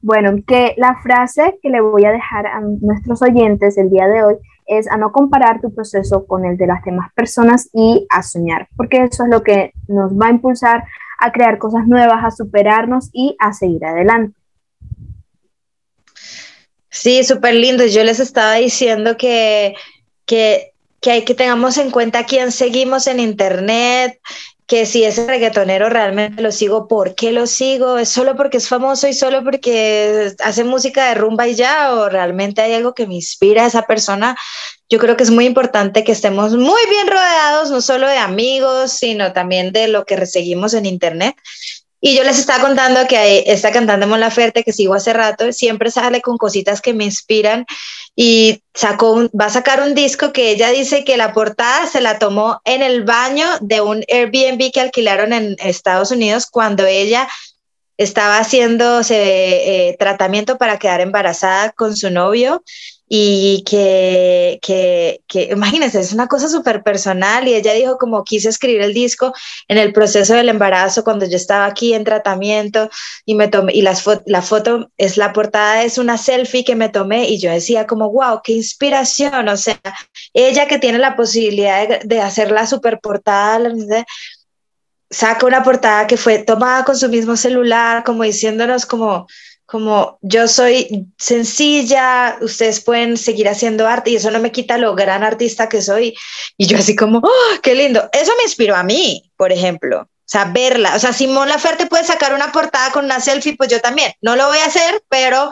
Bueno, 0.00 0.36
que 0.46 0.74
la 0.76 0.96
frase 1.02 1.58
que 1.62 1.70
le 1.70 1.80
voy 1.80 2.04
a 2.04 2.12
dejar 2.12 2.46
a 2.46 2.60
nuestros 2.60 3.20
oyentes 3.22 3.76
el 3.78 3.90
día 3.90 4.06
de 4.06 4.22
hoy 4.22 4.36
es 4.66 4.88
a 4.88 4.96
no 4.96 5.12
comparar 5.12 5.60
tu 5.60 5.74
proceso 5.74 6.26
con 6.26 6.44
el 6.44 6.56
de 6.56 6.66
las 6.66 6.84
demás 6.84 7.12
personas 7.14 7.68
y 7.72 8.06
a 8.10 8.22
soñar, 8.22 8.68
porque 8.76 9.02
eso 9.02 9.24
es 9.24 9.30
lo 9.30 9.42
que 9.42 9.72
nos 9.88 10.12
va 10.12 10.26
a 10.26 10.30
impulsar 10.30 10.84
a 11.18 11.32
crear 11.32 11.58
cosas 11.58 11.86
nuevas, 11.86 12.24
a 12.24 12.30
superarnos 12.30 13.10
y 13.12 13.36
a 13.40 13.52
seguir 13.52 13.84
adelante. 13.84 14.38
Sí, 16.90 17.24
súper 17.24 17.54
lindo. 17.54 17.84
Yo 17.86 18.04
les 18.04 18.20
estaba 18.20 18.54
diciendo 18.54 19.16
que, 19.16 19.74
que, 20.26 20.72
que 21.00 21.10
hay 21.10 21.24
que 21.24 21.34
tengamos 21.34 21.78
en 21.78 21.90
cuenta 21.90 22.24
quién 22.24 22.52
seguimos 22.52 23.06
en 23.06 23.20
internet, 23.20 24.20
que 24.68 24.84
si 24.84 25.02
ese 25.02 25.26
reggaetonero 25.26 25.88
realmente 25.88 26.42
lo 26.42 26.52
sigo, 26.52 26.88
¿por 26.88 27.14
qué 27.14 27.32
lo 27.32 27.46
sigo? 27.46 27.96
¿Es 27.96 28.10
solo 28.10 28.36
porque 28.36 28.58
es 28.58 28.68
famoso 28.68 29.08
y 29.08 29.14
solo 29.14 29.42
porque 29.42 30.34
hace 30.44 30.62
música 30.62 31.08
de 31.08 31.14
rumba 31.14 31.48
y 31.48 31.54
ya? 31.54 31.94
¿O 31.94 32.10
realmente 32.10 32.60
hay 32.60 32.74
algo 32.74 32.94
que 32.94 33.06
me 33.06 33.14
inspira 33.14 33.64
a 33.64 33.66
esa 33.66 33.86
persona? 33.86 34.36
Yo 34.90 34.98
creo 34.98 35.16
que 35.16 35.22
es 35.22 35.30
muy 35.30 35.46
importante 35.46 36.04
que 36.04 36.12
estemos 36.12 36.52
muy 36.52 36.82
bien 36.90 37.06
rodeados, 37.06 37.70
no 37.70 37.80
solo 37.80 38.06
de 38.08 38.18
amigos, 38.18 38.92
sino 38.92 39.32
también 39.32 39.72
de 39.72 39.88
lo 39.88 40.04
que 40.04 40.26
seguimos 40.26 40.74
en 40.74 40.84
internet. 40.84 41.34
Y 42.00 42.16
yo 42.16 42.22
les 42.22 42.38
estaba 42.38 42.62
contando 42.62 43.06
que 43.08 43.44
esta 43.46 43.72
cantante 43.72 44.06
Mon 44.06 44.20
Laferte 44.20 44.62
que 44.62 44.72
sigo 44.72 44.94
hace 44.94 45.12
rato, 45.12 45.52
siempre 45.52 45.90
sale 45.90 46.20
con 46.20 46.36
cositas 46.36 46.80
que 46.80 46.94
me 46.94 47.04
inspiran 47.04 47.66
y 48.14 48.62
sacó 48.72 49.12
un, 49.12 49.30
va 49.38 49.46
a 49.46 49.50
sacar 49.50 49.82
un 49.82 49.94
disco 49.94 50.32
que 50.32 50.50
ella 50.50 50.70
dice 50.70 51.04
que 51.04 51.16
la 51.16 51.32
portada 51.32 51.86
se 51.86 52.00
la 52.00 52.18
tomó 52.18 52.60
en 52.64 52.82
el 52.82 53.02
baño 53.04 53.46
de 53.60 53.80
un 53.80 54.04
Airbnb 54.08 54.70
que 54.72 54.80
alquilaron 54.80 55.32
en 55.32 55.56
Estados 55.58 56.12
Unidos 56.12 56.46
cuando 56.46 56.86
ella 56.86 57.28
estaba 57.96 58.38
haciéndose 58.38 59.88
eh, 59.88 59.96
tratamiento 59.98 60.56
para 60.56 60.78
quedar 60.78 61.00
embarazada 61.00 61.72
con 61.72 61.96
su 61.96 62.10
novio 62.10 62.62
y 63.08 63.64
que, 63.64 64.58
que, 64.60 65.22
que 65.26 65.44
imagínense, 65.52 66.00
es 66.00 66.12
una 66.12 66.26
cosa 66.26 66.48
súper 66.48 66.82
personal 66.82 67.48
y 67.48 67.54
ella 67.54 67.72
dijo 67.72 67.96
como 67.96 68.22
quise 68.22 68.50
escribir 68.50 68.82
el 68.82 68.92
disco 68.92 69.32
en 69.66 69.78
el 69.78 69.92
proceso 69.92 70.34
del 70.34 70.50
embarazo 70.50 71.04
cuando 71.04 71.24
yo 71.26 71.36
estaba 71.36 71.64
aquí 71.64 71.94
en 71.94 72.04
tratamiento 72.04 72.90
y 73.24 73.34
me 73.34 73.48
tomé, 73.48 73.72
y 73.74 73.82
las 73.82 74.02
fo 74.02 74.20
la 74.26 74.42
foto 74.42 74.90
es 74.98 75.16
la 75.16 75.32
portada, 75.32 75.82
es 75.84 75.96
una 75.96 76.18
selfie 76.18 76.64
que 76.64 76.76
me 76.76 76.90
tomé 76.90 77.28
y 77.28 77.38
yo 77.40 77.50
decía 77.50 77.86
como, 77.86 78.10
wow, 78.10 78.40
qué 78.44 78.52
inspiración, 78.52 79.48
o 79.48 79.56
sea, 79.56 79.80
ella 80.34 80.66
que 80.68 80.78
tiene 80.78 80.98
la 80.98 81.16
posibilidad 81.16 81.88
de, 81.88 82.00
de 82.04 82.20
hacer 82.20 82.50
la 82.50 82.66
super 82.66 83.00
portada, 83.00 83.58
saca 85.10 85.46
una 85.46 85.62
portada 85.62 86.06
que 86.06 86.16
fue 86.16 86.38
tomada 86.38 86.84
con 86.84 86.96
su 86.96 87.08
mismo 87.08 87.36
celular, 87.36 88.04
como 88.04 88.24
diciéndonos 88.24 88.84
como 88.84 89.26
como 89.68 90.18
yo 90.22 90.48
soy 90.48 91.06
sencilla, 91.18 92.38
ustedes 92.40 92.80
pueden 92.80 93.18
seguir 93.18 93.50
haciendo 93.50 93.86
arte 93.86 94.08
y 94.08 94.16
eso 94.16 94.30
no 94.30 94.38
me 94.38 94.50
quita 94.50 94.78
lo 94.78 94.94
gran 94.94 95.22
artista 95.22 95.68
que 95.68 95.82
soy. 95.82 96.16
Y 96.56 96.66
yo 96.66 96.78
así 96.78 96.96
como, 96.96 97.18
oh, 97.18 97.60
qué 97.62 97.74
lindo. 97.74 98.08
Eso 98.14 98.32
me 98.38 98.44
inspiró 98.44 98.74
a 98.74 98.82
mí, 98.82 99.30
por 99.36 99.52
ejemplo. 99.52 100.00
O 100.00 100.08
sea, 100.24 100.46
verla. 100.46 100.96
O 100.96 100.98
sea, 100.98 101.12
Simón 101.12 101.50
Laferte 101.50 101.84
puede 101.84 102.04
sacar 102.04 102.32
una 102.32 102.50
portada 102.50 102.90
con 102.92 103.04
una 103.04 103.20
selfie, 103.20 103.58
pues 103.58 103.68
yo 103.68 103.78
también. 103.78 104.10
No 104.22 104.36
lo 104.36 104.46
voy 104.46 104.56
a 104.56 104.64
hacer, 104.64 105.04
pero 105.10 105.50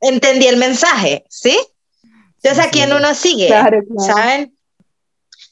entendí 0.00 0.48
el 0.48 0.56
mensaje, 0.56 1.24
¿sí? 1.28 1.56
Entonces, 2.42 2.66
¿a 2.66 2.70
quién 2.70 2.92
uno 2.92 3.14
sigue? 3.14 3.46
Claro, 3.46 3.82
claro. 3.86 4.14
¿Saben? 4.16 4.58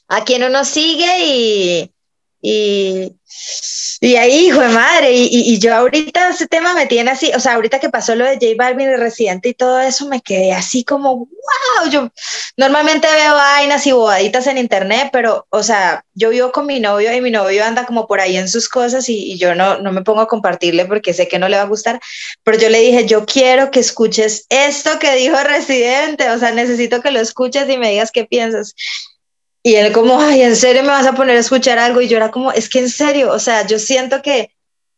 A 0.09 0.25
quién 0.25 0.43
uno 0.43 0.65
sigue 0.65 1.25
y, 1.25 1.91
y, 2.45 3.15
y 4.01 4.15
ahí, 4.17 4.47
hijo 4.47 4.59
de 4.59 4.67
madre, 4.67 5.13
y, 5.13 5.27
y, 5.31 5.59
yo 5.59 5.73
ahorita 5.73 6.27
ese 6.27 6.45
tema 6.45 6.73
me 6.73 6.87
tiene 6.87 7.09
así, 7.11 7.31
o 7.33 7.39
sea, 7.39 7.53
ahorita 7.53 7.79
que 7.79 7.89
pasó 7.89 8.15
lo 8.15 8.25
de 8.25 8.33
J 8.33 8.47
Balvin 8.57 8.89
y 8.89 8.95
Residente 8.97 9.47
y 9.47 9.53
todo 9.53 9.79
eso, 9.79 10.09
me 10.09 10.21
quedé 10.21 10.51
así 10.51 10.83
como, 10.83 11.19
wow, 11.19 11.89
yo 11.89 12.11
normalmente 12.57 13.07
veo 13.07 13.33
vainas 13.33 13.87
y 13.87 13.93
bobaditas 13.93 14.45
en 14.47 14.57
internet, 14.57 15.07
pero, 15.13 15.47
o 15.51 15.63
sea, 15.63 16.03
yo 16.15 16.31
vivo 16.31 16.51
con 16.51 16.65
mi 16.65 16.81
novio 16.81 17.15
y 17.15 17.21
mi 17.21 17.31
novio 17.31 17.63
anda 17.63 17.85
como 17.85 18.07
por 18.07 18.19
ahí 18.19 18.35
en 18.35 18.49
sus 18.49 18.67
cosas 18.67 19.07
y, 19.07 19.31
y 19.31 19.37
yo 19.37 19.55
no, 19.55 19.79
no 19.79 19.93
me 19.93 20.01
pongo 20.01 20.19
a 20.19 20.27
compartirle 20.27 20.85
porque 20.85 21.13
sé 21.13 21.29
que 21.29 21.39
no 21.39 21.47
le 21.47 21.55
va 21.55 21.63
a 21.63 21.67
gustar, 21.67 22.01
pero 22.43 22.57
yo 22.59 22.67
le 22.67 22.81
dije, 22.81 23.05
yo 23.05 23.25
quiero 23.25 23.71
que 23.71 23.79
escuches 23.79 24.47
esto 24.49 24.99
que 24.99 25.15
dijo 25.15 25.37
Residente, 25.45 26.29
o 26.29 26.37
sea, 26.37 26.51
necesito 26.51 27.01
que 27.01 27.11
lo 27.11 27.21
escuches 27.21 27.69
y 27.69 27.77
me 27.77 27.91
digas 27.91 28.11
qué 28.11 28.25
piensas. 28.25 28.75
Y 29.63 29.75
él 29.75 29.93
como, 29.93 30.19
ay, 30.19 30.41
¿en 30.41 30.57
serio 30.57 30.83
me 30.83 30.89
vas 30.89 31.07
a 31.07 31.13
poner 31.13 31.37
a 31.37 31.39
escuchar 31.39 31.79
algo? 31.79 32.01
Y 32.01 32.09
yo 32.09 32.17
era 32.17 32.31
como, 32.31 32.51
es 32.51 32.67
que 32.67 32.79
en 32.79 32.89
serio, 32.89 33.31
o 33.31 33.39
sea, 33.39 33.65
yo 33.65 33.79
siento 33.79 34.21
que 34.21 34.51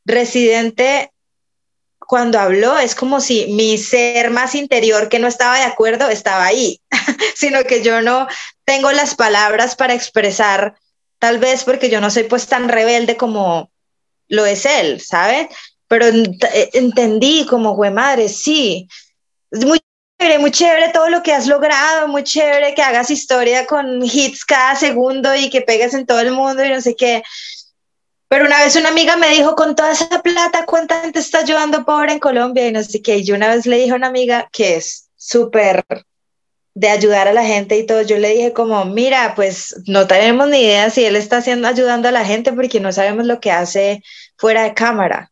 Residente 0.05 1.11
cuando 1.99 2.39
habló 2.39 2.77
es 2.77 2.95
como 2.95 3.19
si 3.19 3.47
mi 3.53 3.77
ser 3.77 4.29
más 4.29 4.55
interior 4.55 5.09
que 5.09 5.19
no 5.19 5.27
estaba 5.27 5.57
de 5.57 5.63
acuerdo 5.63 6.09
estaba 6.09 6.45
ahí, 6.45 6.81
sino 7.35 7.63
que 7.63 7.83
yo 7.83 8.01
no 8.01 8.27
tengo 8.63 8.91
las 8.91 9.15
palabras 9.15 9.75
para 9.75 9.93
expresar, 9.93 10.75
tal 11.19 11.39
vez 11.39 11.63
porque 11.63 11.89
yo 11.89 12.01
no 12.01 12.09
soy 12.11 12.23
pues 12.23 12.47
tan 12.47 12.69
rebelde 12.69 13.17
como 13.17 13.71
lo 14.27 14.45
es 14.45 14.65
él, 14.65 15.01
¿sabes? 15.01 15.47
Pero 15.87 16.05
entendí 16.73 17.45
como, 17.45 17.75
güey, 17.75 17.91
madre, 17.91 18.29
sí, 18.29 18.87
muy 19.51 19.79
muy 20.39 20.51
chévere 20.51 20.89
todo 20.89 21.09
lo 21.09 21.23
que 21.23 21.33
has 21.33 21.47
logrado, 21.47 22.07
muy 22.07 22.23
chévere 22.23 22.73
que 22.73 22.81
hagas 22.81 23.09
historia 23.11 23.65
con 23.65 24.03
hits 24.03 24.45
cada 24.45 24.75
segundo 24.75 25.35
y 25.35 25.49
que 25.49 25.61
pegues 25.61 25.93
en 25.93 26.05
todo 26.05 26.19
el 26.19 26.31
mundo 26.31 26.63
y 26.63 26.69
no 26.69 26.81
sé 26.81 26.95
qué. 26.95 27.23
Pero 28.27 28.45
una 28.45 28.63
vez 28.63 28.75
una 28.75 28.89
amiga 28.89 29.15
me 29.17 29.29
dijo, 29.29 29.55
con 29.55 29.75
toda 29.75 29.91
esa 29.91 30.21
plata, 30.21 30.65
¿cuánta 30.65 31.01
gente 31.01 31.19
está 31.19 31.39
ayudando 31.39 31.85
pobre 31.85 32.13
en 32.13 32.19
Colombia? 32.19 32.67
Y 32.67 32.71
no 32.71 32.83
sé 32.83 33.01
qué. 33.01 33.17
Y 33.17 33.23
yo 33.23 33.35
una 33.35 33.49
vez 33.49 33.65
le 33.65 33.77
dije 33.77 33.91
a 33.91 33.95
una 33.95 34.07
amiga 34.07 34.49
que 34.51 34.75
es 34.75 35.09
súper 35.15 35.85
de 36.73 36.89
ayudar 36.89 37.29
a 37.29 37.33
la 37.33 37.45
gente 37.45 37.77
y 37.77 37.85
todo, 37.85 38.01
yo 38.01 38.17
le 38.17 38.29
dije 38.29 38.51
como, 38.51 38.83
mira, 38.83 39.33
pues 39.33 39.75
no 39.87 40.07
tenemos 40.07 40.49
ni 40.49 40.59
idea 40.59 40.89
si 40.89 41.05
él 41.05 41.15
está 41.15 41.37
haciendo, 41.37 41.69
ayudando 41.69 42.09
a 42.09 42.11
la 42.11 42.25
gente 42.25 42.51
porque 42.51 42.81
no 42.81 42.91
sabemos 42.91 43.25
lo 43.25 43.39
que 43.39 43.49
hace 43.49 44.03
fuera 44.35 44.63
de 44.63 44.73
cámara, 44.73 45.31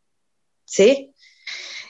¿sí? 0.64 1.12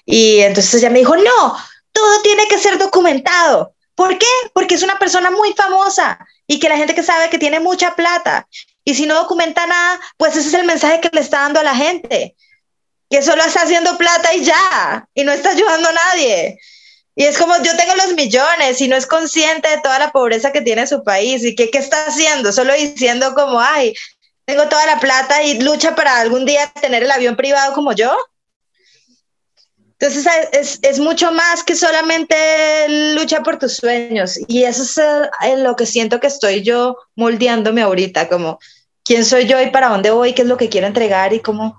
Y 0.06 0.40
entonces 0.40 0.74
ella 0.74 0.90
me 0.90 1.00
dijo, 1.00 1.16
no, 1.16 1.56
todo 2.04 2.22
tiene 2.22 2.48
que 2.48 2.58
ser 2.58 2.78
documentado. 2.78 3.74
¿Por 3.96 4.18
qué? 4.18 4.28
Porque 4.54 4.76
es 4.76 4.84
una 4.84 5.00
persona 5.00 5.32
muy 5.32 5.54
famosa 5.54 6.20
y 6.46 6.60
que 6.60 6.68
la 6.68 6.76
gente 6.76 6.94
que 6.94 7.02
sabe 7.02 7.30
que 7.30 7.38
tiene 7.38 7.62
mucha 7.62 7.96
plata. 7.96 8.46
Y 8.84 8.94
si 8.94 9.06
no 9.06 9.16
documenta 9.16 9.66
nada, 9.66 10.02
pues 10.18 10.36
ese 10.36 10.50
es 10.50 10.54
el 10.56 10.66
mensaje 10.66 11.00
que 11.00 11.10
le 11.13 11.22
está 11.22 11.39
dando 11.39 11.62
a 11.62 11.63
la 11.63 11.76
gente, 11.76 12.36
que 13.10 13.22
solo 13.22 13.42
está 13.44 13.62
haciendo 13.62 13.98
plata 13.98 14.34
y 14.34 14.44
ya, 14.44 15.08
y 15.13 15.24
no 15.24 15.32
está 15.32 15.52
ayudando 15.52 15.88
a 15.88 15.94
nadie. 15.94 16.60
Y 17.16 17.24
es 17.24 17.38
como 17.38 17.56
yo 17.63 17.78
tengo 17.78 17.96
los 17.96 18.13
millones 18.16 18.82
y 18.82 18.89
no 18.89 18.98
es 18.98 19.08
consciente 19.08 19.70
de 19.70 19.80
toda 19.80 20.00
la 20.00 20.12
pobreza 20.12 20.52
que 20.52 20.62
tiene 20.62 20.86
su 20.86 21.06
país 21.06 21.46
y 21.46 21.56
que 21.56 21.72
qué 21.72 21.78
está 21.78 22.08
haciendo, 22.08 22.52
solo 22.52 22.74
diciendo 22.74 23.34
como, 23.34 23.62
ay, 23.62 23.94
tengo 24.44 24.68
toda 24.68 24.86
la 24.88 25.00
plata 25.00 25.42
y 25.44 25.62
lucha 25.62 25.96
para 25.96 26.20
algún 26.20 26.46
día 26.46 26.70
tener 26.82 27.04
el 27.04 27.12
avión 27.12 27.38
privado 27.38 27.74
como 27.74 27.94
yo. 27.94 28.13
Entonces 30.04 30.28
es, 30.52 30.80
es, 30.82 31.00
mucho 31.00 31.32
más 31.32 31.63
que 31.63 31.76
solamente 31.76 32.36
lucha 33.16 33.42
por 33.42 33.58
tus 33.58 33.78
sueños 33.78 34.38
y 34.50 34.63
eso 34.63 34.84
es 34.84 35.00
en 35.50 35.63
lo 35.63 35.78
que 35.78 35.86
siento 35.86 36.20
que 36.20 36.28
estoy 36.28 36.62
yo 36.62 36.98
moldeándome 37.16 37.82
ahorita, 37.82 38.28
como 38.28 38.60
quién 39.06 39.24
soy 39.24 39.48
yo 39.48 39.62
y 39.62 39.70
para 39.70 39.88
dónde 39.88 40.12
voy, 40.12 40.34
qué 40.34 40.42
es 40.42 40.50
lo 40.50 40.58
que 40.58 40.68
quiero 40.68 40.88
entregar 40.88 41.32
y 41.32 41.39
cómo... 41.39 41.78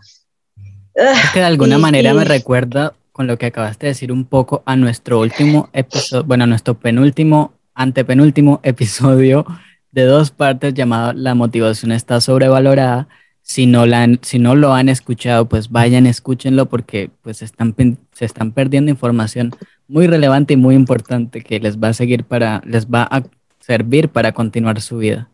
Es 0.94 1.30
que 1.34 1.40
de 1.40 1.44
alguna 1.44 1.76
y, 1.76 1.80
manera 1.82 2.12
y... 2.12 2.14
me 2.14 2.24
recuerda 2.24 2.94
con 3.12 3.26
lo 3.26 3.36
que 3.36 3.44
acabaste 3.44 3.88
de 3.88 3.92
decir 3.92 4.10
un 4.10 4.24
poco 4.24 4.62
a 4.64 4.74
nuestro 4.74 5.20
último 5.20 5.68
episodio, 5.74 6.24
bueno, 6.24 6.44
a 6.44 6.46
nuestro 6.46 6.78
penúltimo, 6.78 7.52
antepenúltimo 7.74 8.58
episodio 8.62 9.44
de 9.90 10.04
dos 10.04 10.30
partes 10.30 10.72
llamado 10.72 11.12
La 11.12 11.34
motivación 11.34 11.92
está 11.92 12.22
sobrevalorada. 12.22 13.06
Si 13.46 13.66
no, 13.66 13.84
la 13.84 14.02
han, 14.02 14.20
si 14.22 14.38
no 14.38 14.56
lo 14.56 14.72
han 14.72 14.88
escuchado, 14.88 15.46
pues 15.48 15.70
vayan, 15.70 16.06
escúchenlo 16.06 16.66
porque 16.66 17.10
pues 17.20 17.42
están, 17.42 17.74
se 18.12 18.24
están 18.24 18.52
perdiendo 18.52 18.90
información 18.90 19.54
muy 19.86 20.06
relevante 20.06 20.54
y 20.54 20.56
muy 20.56 20.74
importante 20.74 21.42
que 21.42 21.60
les 21.60 21.78
va 21.78 21.88
a 21.88 21.92
seguir 21.92 22.24
para, 22.24 22.62
les 22.64 22.86
va 22.86 23.02
a 23.02 23.22
servir 23.60 24.08
para 24.08 24.32
continuar 24.32 24.80
su 24.80 24.96
vida. 24.96 25.28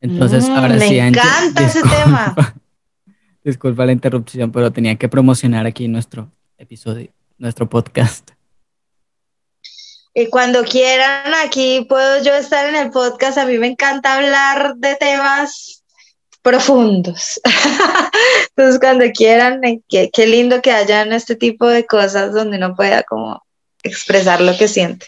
Entonces, 0.00 0.48
Mm, 0.48 0.52
ahora 0.52 0.74
me 0.76 0.88
sí, 0.88 1.00
Angie, 1.00 1.20
encanta 1.20 1.66
ese 1.66 1.82
tema. 1.82 2.34
Disculpa 3.44 3.84
la 3.84 3.92
interrupción, 3.92 4.52
pero 4.52 4.70
tenía 4.72 4.94
que 4.94 5.08
promocionar 5.08 5.66
aquí 5.66 5.88
nuestro 5.88 6.30
episodio, 6.58 7.10
nuestro 7.38 7.68
podcast. 7.68 8.30
Y 10.14 10.28
cuando 10.30 10.62
quieran, 10.62 11.34
aquí 11.44 11.86
puedo 11.88 12.22
yo 12.22 12.34
estar 12.34 12.68
en 12.68 12.76
el 12.76 12.90
podcast. 12.90 13.36
A 13.36 13.46
mí 13.46 13.58
me 13.58 13.66
encanta 13.66 14.14
hablar 14.14 14.76
de 14.76 14.94
temas 14.94 15.73
profundos. 16.44 17.40
Entonces, 18.50 18.78
cuando 18.78 19.06
quieran, 19.12 19.64
eh, 19.64 19.80
qué, 19.88 20.10
qué 20.12 20.26
lindo 20.26 20.62
que 20.62 20.70
hayan 20.70 21.12
este 21.12 21.34
tipo 21.34 21.66
de 21.66 21.86
cosas 21.86 22.32
donde 22.32 22.58
uno 22.58 22.76
pueda 22.76 23.02
como 23.02 23.42
expresar 23.82 24.40
lo 24.40 24.56
que 24.56 24.68
siente. 24.68 25.06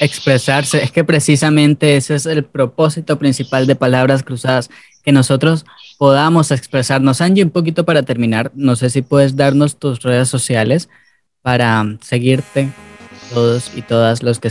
Expresarse, 0.00 0.82
es 0.82 0.90
que 0.90 1.04
precisamente 1.04 1.96
ese 1.96 2.16
es 2.16 2.26
el 2.26 2.44
propósito 2.44 3.18
principal 3.18 3.66
de 3.66 3.76
Palabras 3.76 4.22
Cruzadas, 4.22 4.70
que 5.04 5.12
nosotros 5.12 5.64
podamos 5.98 6.50
expresarnos. 6.50 7.20
Angie, 7.20 7.44
un 7.44 7.50
poquito 7.50 7.84
para 7.84 8.02
terminar, 8.02 8.50
no 8.54 8.74
sé 8.74 8.88
si 8.88 9.02
puedes 9.02 9.36
darnos 9.36 9.78
tus 9.78 10.02
redes 10.02 10.28
sociales 10.28 10.88
para 11.42 11.84
seguirte 12.00 12.72
todos 13.32 13.70
y 13.76 13.82
todas 13.82 14.22
los 14.22 14.40
que 14.40 14.50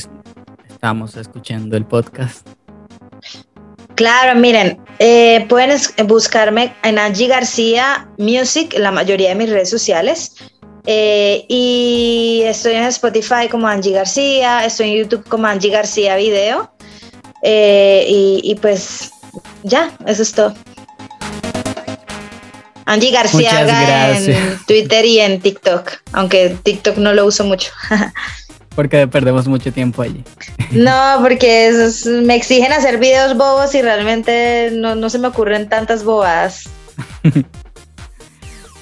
estamos 0.69 1.17
escuchando 1.17 1.75
el 1.75 1.85
podcast. 1.85 2.47
Claro, 4.01 4.39
miren, 4.39 4.79
eh, 4.97 5.45
pueden 5.47 5.79
buscarme 6.07 6.73
en 6.81 6.97
Angie 6.97 7.27
García 7.27 8.09
Music, 8.17 8.73
la 8.75 8.89
mayoría 8.89 9.29
de 9.29 9.35
mis 9.35 9.47
redes 9.47 9.69
sociales. 9.69 10.37
Eh, 10.87 11.45
y 11.47 12.41
estoy 12.45 12.73
en 12.73 12.85
Spotify 12.85 13.47
como 13.47 13.67
Angie 13.67 13.91
García, 13.91 14.65
estoy 14.65 14.89
en 14.89 14.97
YouTube 15.03 15.29
como 15.29 15.45
Angie 15.45 15.69
García 15.69 16.15
Video. 16.15 16.73
Eh, 17.43 18.03
y, 18.07 18.41
y, 18.43 18.55
pues 18.55 19.11
ya, 19.61 19.91
eso 20.07 20.23
es 20.23 20.33
todo. 20.33 20.55
Angie 22.85 23.11
García 23.11 24.17
en 24.17 24.57
Twitter 24.65 25.05
y 25.05 25.19
en 25.19 25.39
TikTok, 25.41 25.91
aunque 26.13 26.57
TikTok 26.63 26.97
no 26.97 27.13
lo 27.13 27.27
uso 27.27 27.43
mucho. 27.43 27.71
porque 28.75 29.07
perdemos 29.07 29.47
mucho 29.47 29.71
tiempo 29.71 30.01
allí. 30.01 30.23
No, 30.71 31.17
porque 31.21 31.69
me 32.23 32.35
exigen 32.35 32.71
hacer 32.71 32.97
videos 32.97 33.35
bobos 33.35 33.75
y 33.75 33.81
realmente 33.81 34.69
no, 34.71 34.95
no 34.95 35.09
se 35.09 35.19
me 35.19 35.27
ocurren 35.27 35.67
tantas 35.67 36.05
bobadas. 36.05 36.69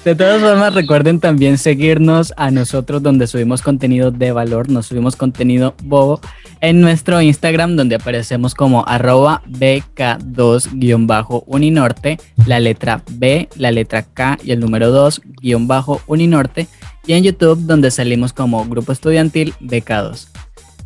De 0.04 0.14
todas 0.14 0.40
formas, 0.40 0.72
recuerden 0.72 1.18
también 1.20 1.58
seguirnos 1.58 2.32
a 2.38 2.50
nosotros 2.50 3.02
donde 3.02 3.26
subimos 3.26 3.60
contenido 3.60 4.10
de 4.10 4.32
valor, 4.32 4.70
nos 4.70 4.86
subimos 4.86 5.14
contenido 5.14 5.74
bobo 5.82 6.22
en 6.62 6.80
nuestro 6.80 7.20
Instagram 7.20 7.76
donde 7.76 7.96
aparecemos 7.96 8.54
como 8.54 8.86
arroba 8.86 9.42
BK2-Uninorte, 9.46 12.18
la 12.46 12.60
letra 12.60 13.02
B, 13.10 13.50
la 13.56 13.72
letra 13.72 14.02
K 14.02 14.38
y 14.42 14.52
el 14.52 14.60
número 14.60 14.90
2-Uninorte 14.94 16.66
y 17.06 17.14
en 17.14 17.24
YouTube 17.24 17.60
donde 17.60 17.90
salimos 17.90 18.32
como 18.32 18.64
Grupo 18.66 18.92
Estudiantil 18.92 19.54
BK2. 19.60 20.28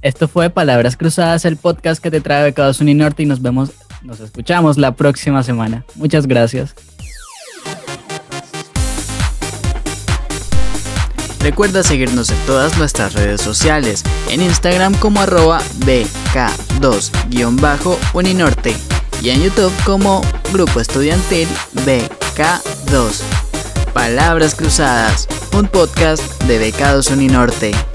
Esto 0.02 0.28
fue 0.28 0.50
Palabras 0.50 0.96
Cruzadas, 0.96 1.44
el 1.44 1.56
podcast 1.56 2.02
que 2.02 2.10
te 2.10 2.20
trae 2.20 2.52
BK2 2.52 2.80
Uninorte 2.80 3.22
y 3.22 3.26
nos 3.26 3.40
vemos, 3.40 3.70
nos 4.02 4.20
escuchamos 4.20 4.76
la 4.76 4.92
próxima 4.92 5.42
semana. 5.42 5.84
Muchas 5.94 6.26
gracias. 6.26 6.74
Recuerda 11.44 11.82
seguirnos 11.82 12.30
en 12.30 12.38
todas 12.46 12.78
nuestras 12.78 13.12
redes 13.12 13.42
sociales, 13.42 14.02
en 14.30 14.40
Instagram 14.40 14.94
como 14.94 15.20
arroba 15.20 15.60
BK2-Uninorte 15.80 18.74
y 19.20 19.28
en 19.28 19.42
YouTube 19.42 19.74
como 19.84 20.22
Grupo 20.52 20.80
Estudiantil 20.80 21.46
BK2. 21.84 23.43
Palabras 23.94 24.56
Cruzadas, 24.56 25.28
un 25.56 25.68
podcast 25.68 26.42
de 26.42 26.60
BK2 26.60 27.12
Uninorte. 27.12 27.93